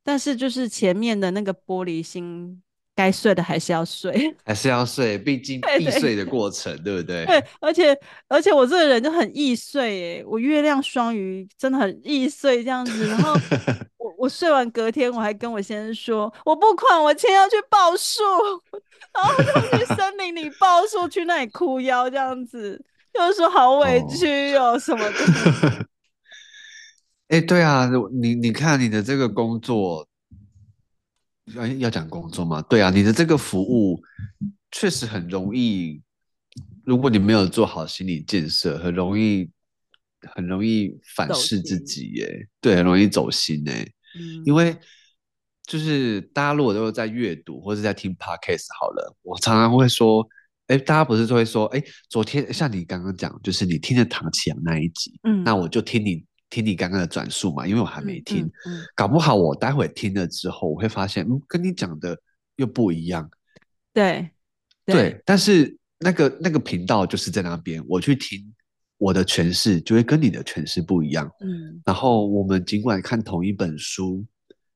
[0.02, 2.62] 但是就是前面的那个玻璃心。
[2.96, 7.26] 该睡的还是要睡， 还是要睡，毕竟易碎的过程，对，不对？
[7.26, 7.96] 对，而且
[8.26, 9.82] 而且我这个人就很易碎，
[10.16, 13.06] 诶，我月亮双鱼真的很易碎这样子。
[13.06, 13.34] 然后
[13.98, 18.22] 我我睡完隔天，我还跟我先生说，我不管，我今天要去报数，
[19.12, 22.82] 然后就去森林里报数，去那里哭腰这样子，
[23.12, 25.86] 就是说好委屈哦，哦什么的。
[27.28, 27.90] 哎，对啊，
[28.22, 30.08] 你你看你的这个工作。
[31.54, 32.60] 要要讲工作吗？
[32.62, 34.00] 对啊，你的这个服务
[34.72, 36.02] 确实很容易，
[36.84, 39.48] 如果你没有做好心理建设，很容易
[40.34, 42.26] 很容易反噬自己耶。
[42.26, 43.92] 心对，很容易走心耶。
[44.18, 44.76] 嗯，因为
[45.64, 50.26] 就是大家如果都是在阅读或者在听 podcast 好了，我常常会说，
[50.66, 56.24] 哎，大家不是都会说，哎，昨天像你刚刚讲，就是你听了唐启阳那一集，嗯，那我就听你。
[56.56, 62.18] 听你刚刚的转述嘛，因为我还没听，嗯嗯嗯、搞不好我待会听了之后，我会发现，嗯，跟你讲的
[62.56, 63.30] 又不一样。
[63.92, 64.30] 对，
[64.86, 68.54] 对，对，但是那个那个频道就是在那边，我去听
[68.96, 71.30] 我的诠释，就会跟你的诠释不一样。
[71.40, 74.24] 嗯，然后我们尽管看同一本书，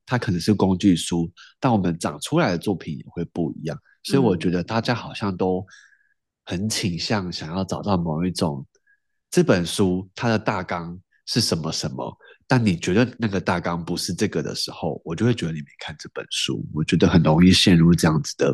[0.05, 3.79] 它可能是工具书，但我们长出来的作品也会不一样。
[4.03, 5.67] 所以我觉得大家好像都
[6.45, 8.67] 很倾向想要找到某一种。
[9.31, 11.01] 这本书它的大纲
[11.33, 12.13] 是什么什么，
[12.49, 16.61] 但你觉得那个大纲不是这个的时候，我就会觉得你没看这本书。
[16.75, 18.53] 我觉得很容易陷入这样子的，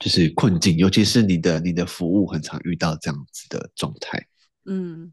[0.00, 4.20] 就是困境，尤其是你的你的服务很常遇到这样子的状态。
[4.64, 5.12] 嗯，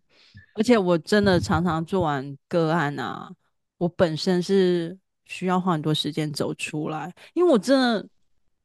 [0.55, 3.29] 而且我真的常常做完个案啊，
[3.77, 8.09] 我本身是需要花很多时间走出来，因为我真的，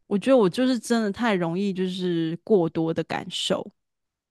[0.07, 3.71] 我觉得我就是真的太容易就是过多的感受，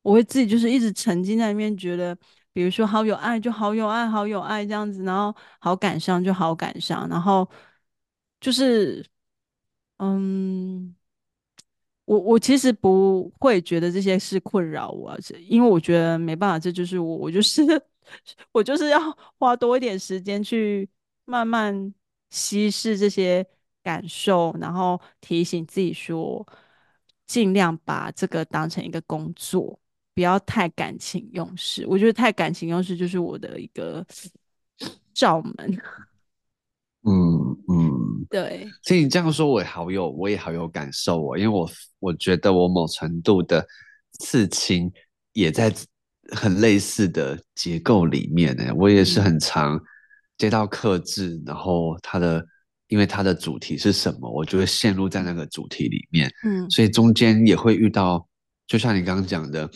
[0.01, 2.17] 我会自己就是一直沉浸在里面，觉得
[2.53, 7.49] 比如说好有爱就好有爱，好有爱这样子，然后好感伤就好感伤，然后
[8.39, 9.05] 就是
[9.97, 10.95] 嗯。
[12.05, 15.15] 我我其实不会觉得这些是困扰我，
[15.47, 17.61] 因为我觉得没办法，这就是我，我就是
[18.51, 18.99] 我就是要
[19.37, 20.89] 花多一点时间去
[21.25, 21.93] 慢慢
[22.31, 23.45] 稀释这些
[23.83, 26.43] 感受，然后提醒自己说，
[27.27, 29.79] 尽量把这个当成一个工作，
[30.13, 31.85] 不要太感情用事。
[31.87, 34.05] 我觉得太感情用事就是我的一个
[35.13, 35.81] 罩门。
[37.03, 41.69] 嗯嗯，对，所以你这样说，我也好有，我也好有感受哦，因为我
[41.99, 43.65] 我觉得我某程度的
[44.19, 44.91] 刺青
[45.31, 45.73] 也在
[46.35, 48.73] 很类似的结构里面呢。
[48.75, 49.79] 我也是很常
[50.37, 52.45] 接到克制，然后它的
[52.89, 56.29] 因为它的主题是什么，我就会陷入在那个主题里面。
[56.43, 58.27] 嗯，所以中间也会遇到，
[58.69, 59.69] 就像你刚刚讲的，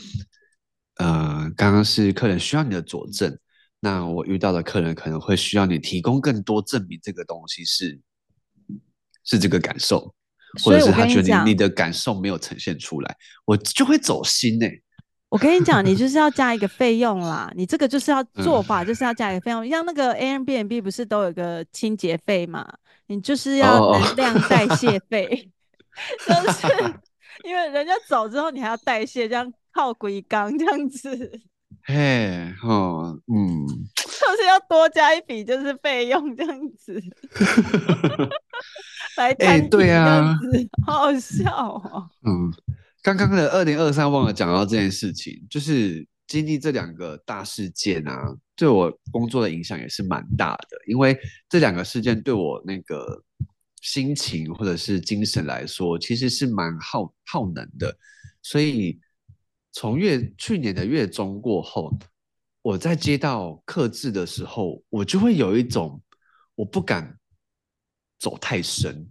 [0.98, 3.38] 呃，刚刚是客人需要你的佐证。
[3.80, 8.00] 那我遇到的客人可能会需要你提供更多证明，这个东西是
[9.26, 10.14] 是这个感受，
[10.64, 14.82] 或者是他觉得你你的感受没有呈现出来，我就会走心呢、欸。
[15.30, 22.72] 我跟你讲，你就是要加一个 费用啦，你这个就是要做法，就是要加一个费用，像那个 Airbnb 不是都有个清洁费嘛？
[23.08, 25.52] 你就是要能量代谢费，
[26.30, 26.68] 都是
[27.44, 31.42] 因为人家走之后，你还要代谢，这样靠鬼缸这样子。
[31.86, 37.02] 嘿，哦，嗯， 就是要多加一笔，就是费用这样子，
[39.18, 40.34] 来谈、欸、对啊，
[40.86, 42.10] 好好笑哦。
[42.26, 42.54] 嗯，
[43.02, 51.18] 刚刚的二零二三忘了讲到这件事情，就是经历这两个大事件啊，对我工作的影响也是蛮大的，因为
[51.50, 53.22] 这两个事件对我那个
[53.84, 57.96] 心情或者是精神来说，其实是蛮耗耗能的，
[58.42, 59.00] 所以。
[59.76, 61.92] 从月去年的月中过后，
[62.62, 66.00] 我在接到客制的时候，我就会有一种
[66.54, 67.18] 我不敢
[68.20, 69.04] 走太深。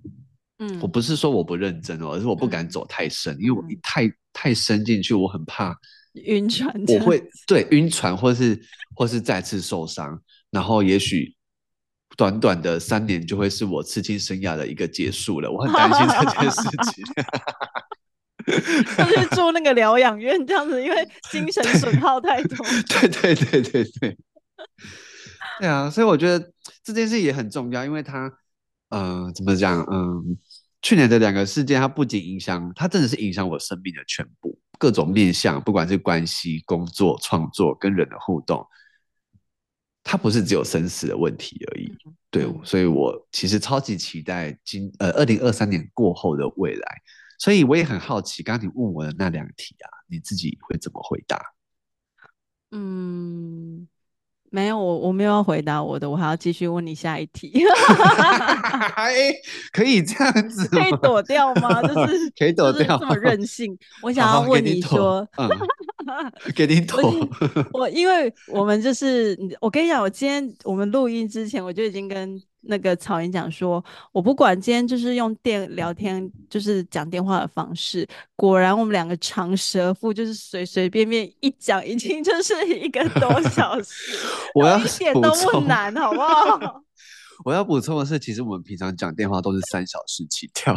[0.58, 5.76] 嗯，我不是说我不认真哦，而是我不敢走太深，嗯、因为我一太太深进去，我很怕
[6.12, 6.72] 晕船。
[6.86, 8.56] 我会对晕船，或是
[8.94, 10.16] 或是再次受伤，
[10.52, 11.34] 然后也许
[12.16, 15.50] 短短的三年就会是我刺青生涯的一个结束了。
[15.50, 16.62] 我很担心这件事
[16.92, 17.04] 情。
[18.98, 22.56] 就去住那个疗养院这样子，因为精神损耗太多。
[22.90, 24.16] 对对对对对，
[25.60, 26.52] 对啊，所以我觉得
[26.82, 28.26] 这件事也很重要，因为它，
[28.88, 29.80] 嗯、呃，怎么讲？
[29.88, 30.36] 嗯，
[30.82, 38.66] 去年的两个事件，它不仅影响，它真的是影响我生命的全部，各种面向，不管是关系、工作、创作跟人的互动，
[40.02, 41.96] 它不是只有生死的问题而已。
[42.30, 47.02] 对，所以我其实超级期待今呃二零二三年过后的未来。
[47.38, 51.40] 所以我也很好奇，刚刚你问我的那两题啊，你自己会怎么回答？
[52.70, 53.88] 嗯，
[54.52, 57.50] 没有，我我没有要回答我的，我还要继续问你下一题。
[59.72, 61.82] 可以这样子，可以躲掉吗？
[61.82, 63.74] 就是 可以躲掉，这么任性。
[64.02, 65.54] 我想要问你说，好好
[66.54, 67.00] 给你躲。
[67.00, 67.70] 嗯、给你躲。
[67.72, 72.38] 我因为我们就是，我跟你讲，我今天我们录音之前，我就已经跟。
[72.64, 78.06] 那个草颜讲说，我不管今天就是用电聊天，就是讲电话的方式，
[78.36, 84.16] 果然我们两个长舌妇，就是随随便便一讲，已经就是一个多 小时，
[84.54, 86.82] 我要一点都不难，好不好？
[87.44, 90.72] 我要补充的是，其实我们平常讲电话都是三小时起跳，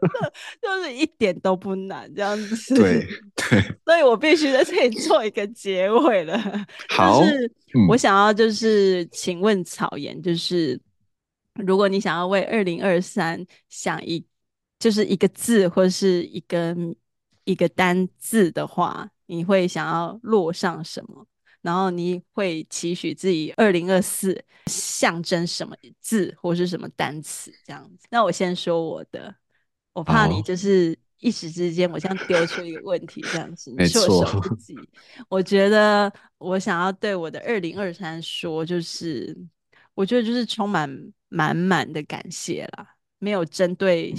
[0.62, 2.74] 就是一点都不难，这样子。
[2.74, 3.06] 对
[3.36, 6.40] 对，所以我必须在这里做一个结尾了。
[6.88, 7.52] 好，就是
[7.90, 10.80] 我想要就是请问草颜，就是。
[11.58, 14.24] 如果你想要为二零二三想一，
[14.78, 16.76] 就是一个字或是一个
[17.44, 21.26] 一个单字的话，你会想要落上什么？
[21.60, 27.52] 然后你会期许自己二零二四象征什么字或是什么单词？
[27.66, 28.06] 这样子。
[28.10, 29.34] 那我先说我的，
[29.92, 34.76] 我怕你就是一时之间我这样丢出一个问题，这样子你措手不及。
[35.28, 39.36] 我觉得我想要对我的二零二三说，就是
[39.98, 40.88] 我觉得就是充满。
[41.30, 44.14] 满满的感谢啦，没有针对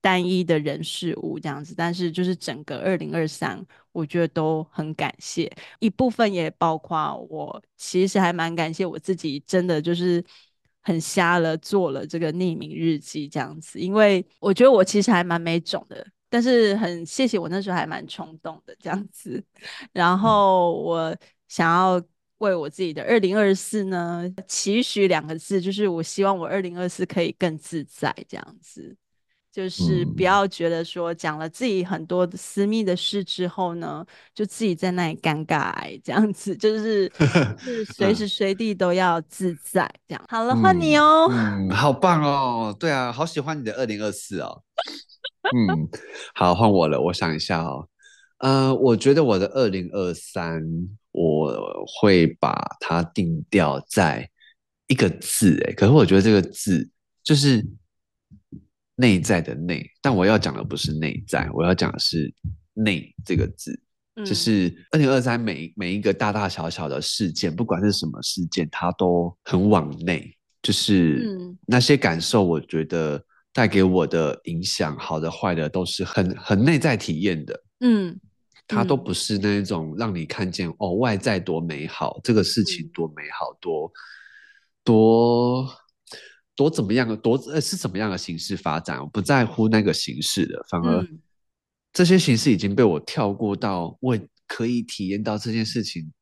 [0.00, 3.62] 单一的人事物这样子，但是就是整个二零二三，
[3.92, 10.24] 我觉得都很感谢，一部分也包括我，其实还蛮感谢我自己，真的就是
[10.80, 19.44] 很瞎了做了这个匿名日记这样子，因为我觉得我其实还蛮没种的，但是很谢谢我那时候还蛮冲动的这样子，
[19.92, 21.14] 然后我
[21.48, 22.02] 想要
[22.44, 28.96] 为我自己的二零二四呢期许两个字，就是我希望我二零二四可以更自在这样子。
[29.54, 34.04] 就是不要觉得说讲了自己很多私密的事之后呢，
[34.34, 35.72] 就自己在那里尴尬
[36.02, 37.08] 这样子，就是
[37.62, 40.24] 是随时随地都要自在这样。
[40.28, 41.28] 好了，换你哦。
[41.30, 42.76] 嗯，好棒哦。
[42.80, 44.62] 对啊，好喜欢你的二零二四哦。
[45.54, 45.88] 嗯，
[46.34, 47.00] 好，换我了。
[47.00, 47.86] 我想一下哦。
[48.38, 50.60] 呃，我觉得我的二零二三，
[51.14, 54.28] 我会把它定调在
[54.88, 55.58] 一个字。
[55.66, 56.86] 哎，可是我觉得这个字
[57.22, 57.66] 就是。
[58.96, 62.32] 内在的内，但我要讲的不是内在，我要讲的是
[62.74, 63.76] “内”这个字，
[64.14, 70.32] 嗯、就是二零二三每每一个大大小小的事件，不管是什么事件，它都很往内，
[70.62, 71.28] 就是
[71.66, 73.20] 那些感受，我觉得
[73.52, 78.16] 带给我的影响，好的坏的，都是很很内在体验的，嗯，
[78.66, 83.92] 它都不是那一种让你看见哦外在多美好，这个事情多美好，多
[84.82, 85.68] 多。
[86.56, 91.04] 多怎么样的多呃是怎么样的形式发展，我不在乎那个形式的，反而
[91.92, 94.16] 这些形式已经被我跳过到，我
[94.46, 96.12] 可以体验到这件事情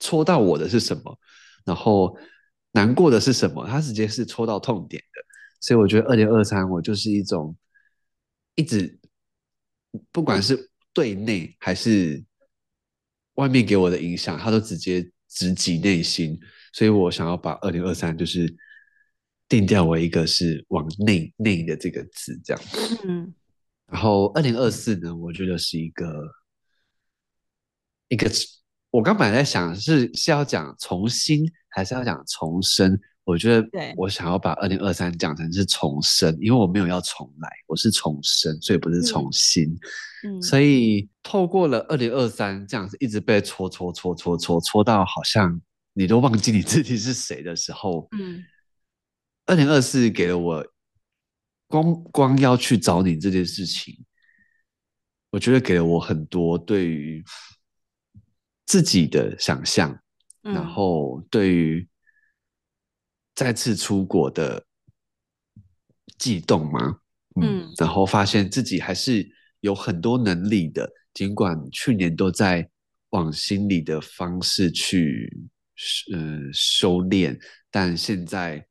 [0.00, 1.18] 戳到我的是什么，
[1.66, 2.16] 然后
[2.72, 5.20] 难过的是什么，它直接是戳到痛点的，
[5.60, 7.54] 所以我觉得二零二三我就是一种
[8.54, 8.98] 一直
[10.10, 12.24] 不管是对内还是
[13.34, 16.40] 外面给我的影响，它都直接直击内心，
[16.72, 18.56] 所以我想要把二零二三就是。
[19.46, 22.62] 定调为一个是往内内的这个字，这样。
[23.06, 23.32] 嗯。
[23.86, 26.06] 然后二零二四呢，我觉得是一个
[28.08, 28.28] 一个，
[28.90, 32.98] 我刚本来在想是是要讲重新，还是要讲重生？
[33.24, 39.76] 我觉得，对，我想要把二零二三讲成是重生，因为我没有要重来，我是重生，所以不是重新。
[40.24, 40.42] 嗯。
[40.42, 45.60] 所以透过了二零二三这样子，一直被戳戳戳戳戳戳到，好像
[45.94, 48.44] 你都忘记你自己是谁的时候，嗯。
[49.46, 50.66] 二零二四给了我
[51.66, 53.94] 光光要去找你这件事情，
[55.30, 57.22] 我觉得给了我很多对于
[58.64, 59.98] 自己的想象，
[60.44, 61.86] 嗯、然后对于
[63.34, 64.64] 再次出国的
[66.18, 66.98] 悸动吗，
[67.40, 69.28] 嗯，然后发现自己还是
[69.60, 72.68] 有很多能力的，尽管去年都在
[73.10, 75.48] 往心里的方式去
[76.12, 77.38] 呃修炼，
[77.70, 78.66] 但现在。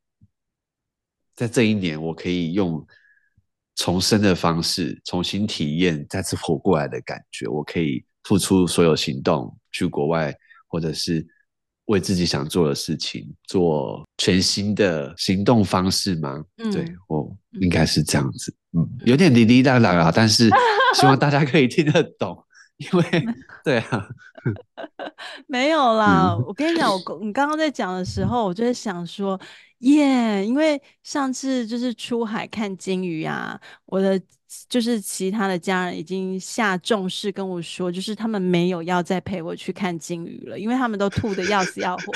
[1.36, 2.86] 在这一年，我可以用
[3.74, 7.48] 重生的方式重新体验再次活过来的感觉。
[7.48, 10.32] 我可以付出所有行动去国外，
[10.68, 11.26] 或者是
[11.86, 16.44] 为自己想做的事情做全新的行动方式吗？
[16.58, 17.30] 嗯、对，我
[17.62, 18.54] 应该是这样子。
[18.78, 20.50] 嗯，有点滴滴答答啊，但是
[20.96, 22.38] 希望大家可以听得懂，
[22.78, 23.26] 因为
[23.64, 24.08] 对啊，
[25.48, 26.36] 没有啦。
[26.38, 29.40] 嗯、我跟你讲，我你刚刚在讲的时候，我就在想说。
[29.84, 34.18] 耶因为上次就是出海看鲸鱼啊，我的
[34.70, 42.14] 就是其他的家人已经下重视跟我说，就是他们没有要再陪我去看金鱼了，因为他们都吐得要死要活。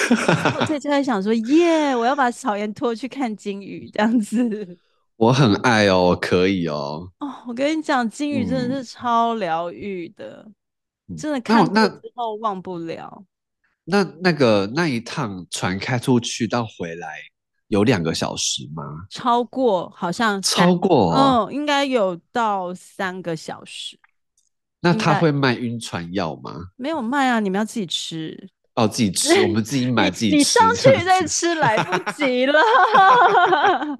[0.59, 4.77] 我在就在想说，耶，我要把草颜拖去看金鱼这样子。
[5.17, 7.11] 我很爱哦，可以哦。
[7.19, 10.45] 哦，我跟你讲，金鱼真的是超疗愈的，
[11.09, 13.23] 嗯、真的看过之后忘不了。
[13.85, 17.19] 那那个那一趟船开出去到回来。
[17.67, 18.83] 有两个小时吗？
[19.09, 23.99] 超过，好像超过，嗯，应该有到三个小时。
[24.79, 26.67] 那他会卖晕船药吗？
[26.77, 28.49] 没有卖啊，你们要自己吃。
[28.75, 30.37] 哦，自己吃，我们自己买自己吃。
[30.37, 32.59] 你上去再吃来不及了。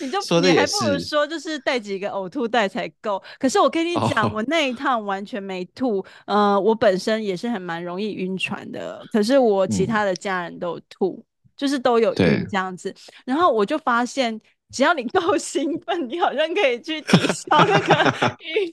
[0.00, 3.22] 你就说你还不如说就是带几个呕吐袋才够。
[3.38, 6.02] 可是我跟你讲，哦、我那一趟完全没吐。
[6.24, 11.18] 呃，我本身也是很蛮容易晕船的，可是我其他的家人都有吐。
[11.18, 11.24] 嗯
[11.60, 12.94] 就是都有晕这样子，
[13.26, 14.40] 然后我就发现，
[14.72, 18.72] 只要你 够兴奋，你好像可以去抵消那个 晕。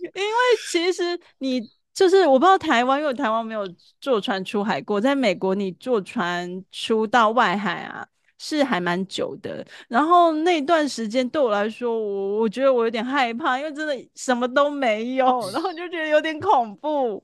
[0.00, 0.32] 因为
[0.70, 1.02] 其实
[1.36, 1.60] 你
[1.92, 3.68] 就是我不知道台湾，因为台湾没有
[4.00, 8.06] 坐船出海过，在美国你坐船出到外海啊，
[8.38, 9.62] 是还蛮久的。
[9.88, 17.22] 然后那段时间对我来说，我我觉得我有点害怕，因为真的什么都没有，然后就觉得有点恐怖。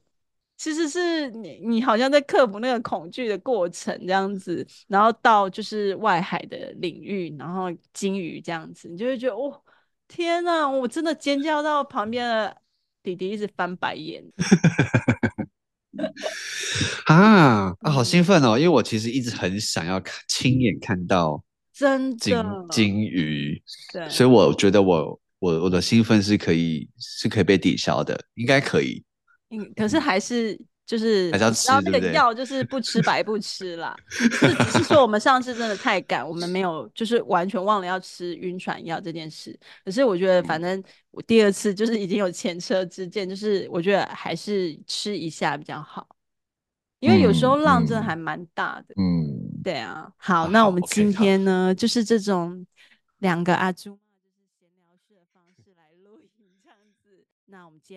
[0.63, 9.61] 其实是你你好像在克服那个恐惧的过程这样子，然后到就是外海的领域，然后鲸鱼这样子，你就会觉得哦，
[10.07, 12.57] 天哪，我真的尖叫到旁边的
[13.03, 14.23] 弟弟一直翻白眼。
[17.07, 18.57] 啊啊，好兴奋哦！
[18.57, 23.61] 因为我其实一直很想要看亲眼看到真的鲸鱼，
[23.93, 29.03] 对，所以我觉得我我我的兴奋是可以是可以被抵消的，应该可以。
[29.53, 33.95] 嗯，可是还是就是还是要吃，然后那个药就是不吃白不吃啦。
[34.09, 39.57] 是只是说我们上次真的太赶，我们没有就是完全忘了要吃晕船药这件事。
[39.85, 46.09] 可是我觉得反正我第二次就是已经有前车之鉴，就是我觉得还是吃一下比较好，
[46.99, 48.95] 因为有时候浪真的还蛮大的。
[48.97, 50.11] 嗯，对啊。
[50.17, 52.67] 好，那我们今天呢，就是这种
[53.19, 53.99] 两个阿朱。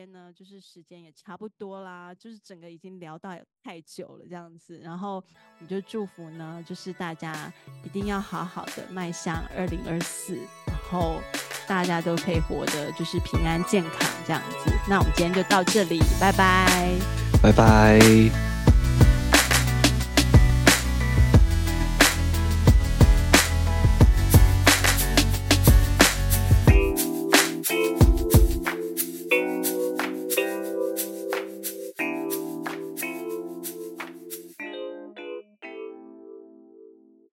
[0.04, 5.24] 呢，就是时间也差不多啦，就是整个已经聊到太久了这样子，然后我
[5.60, 7.54] 们就祝福呢，就是大家
[7.84, 10.36] 一定要好好的迈向二零二四，
[10.66, 11.22] 然后
[11.68, 14.72] 大家都可以活得就是平安健康这样子。
[14.90, 16.98] 那我们今天就到这里，拜拜，
[17.44, 18.55] 拜拜。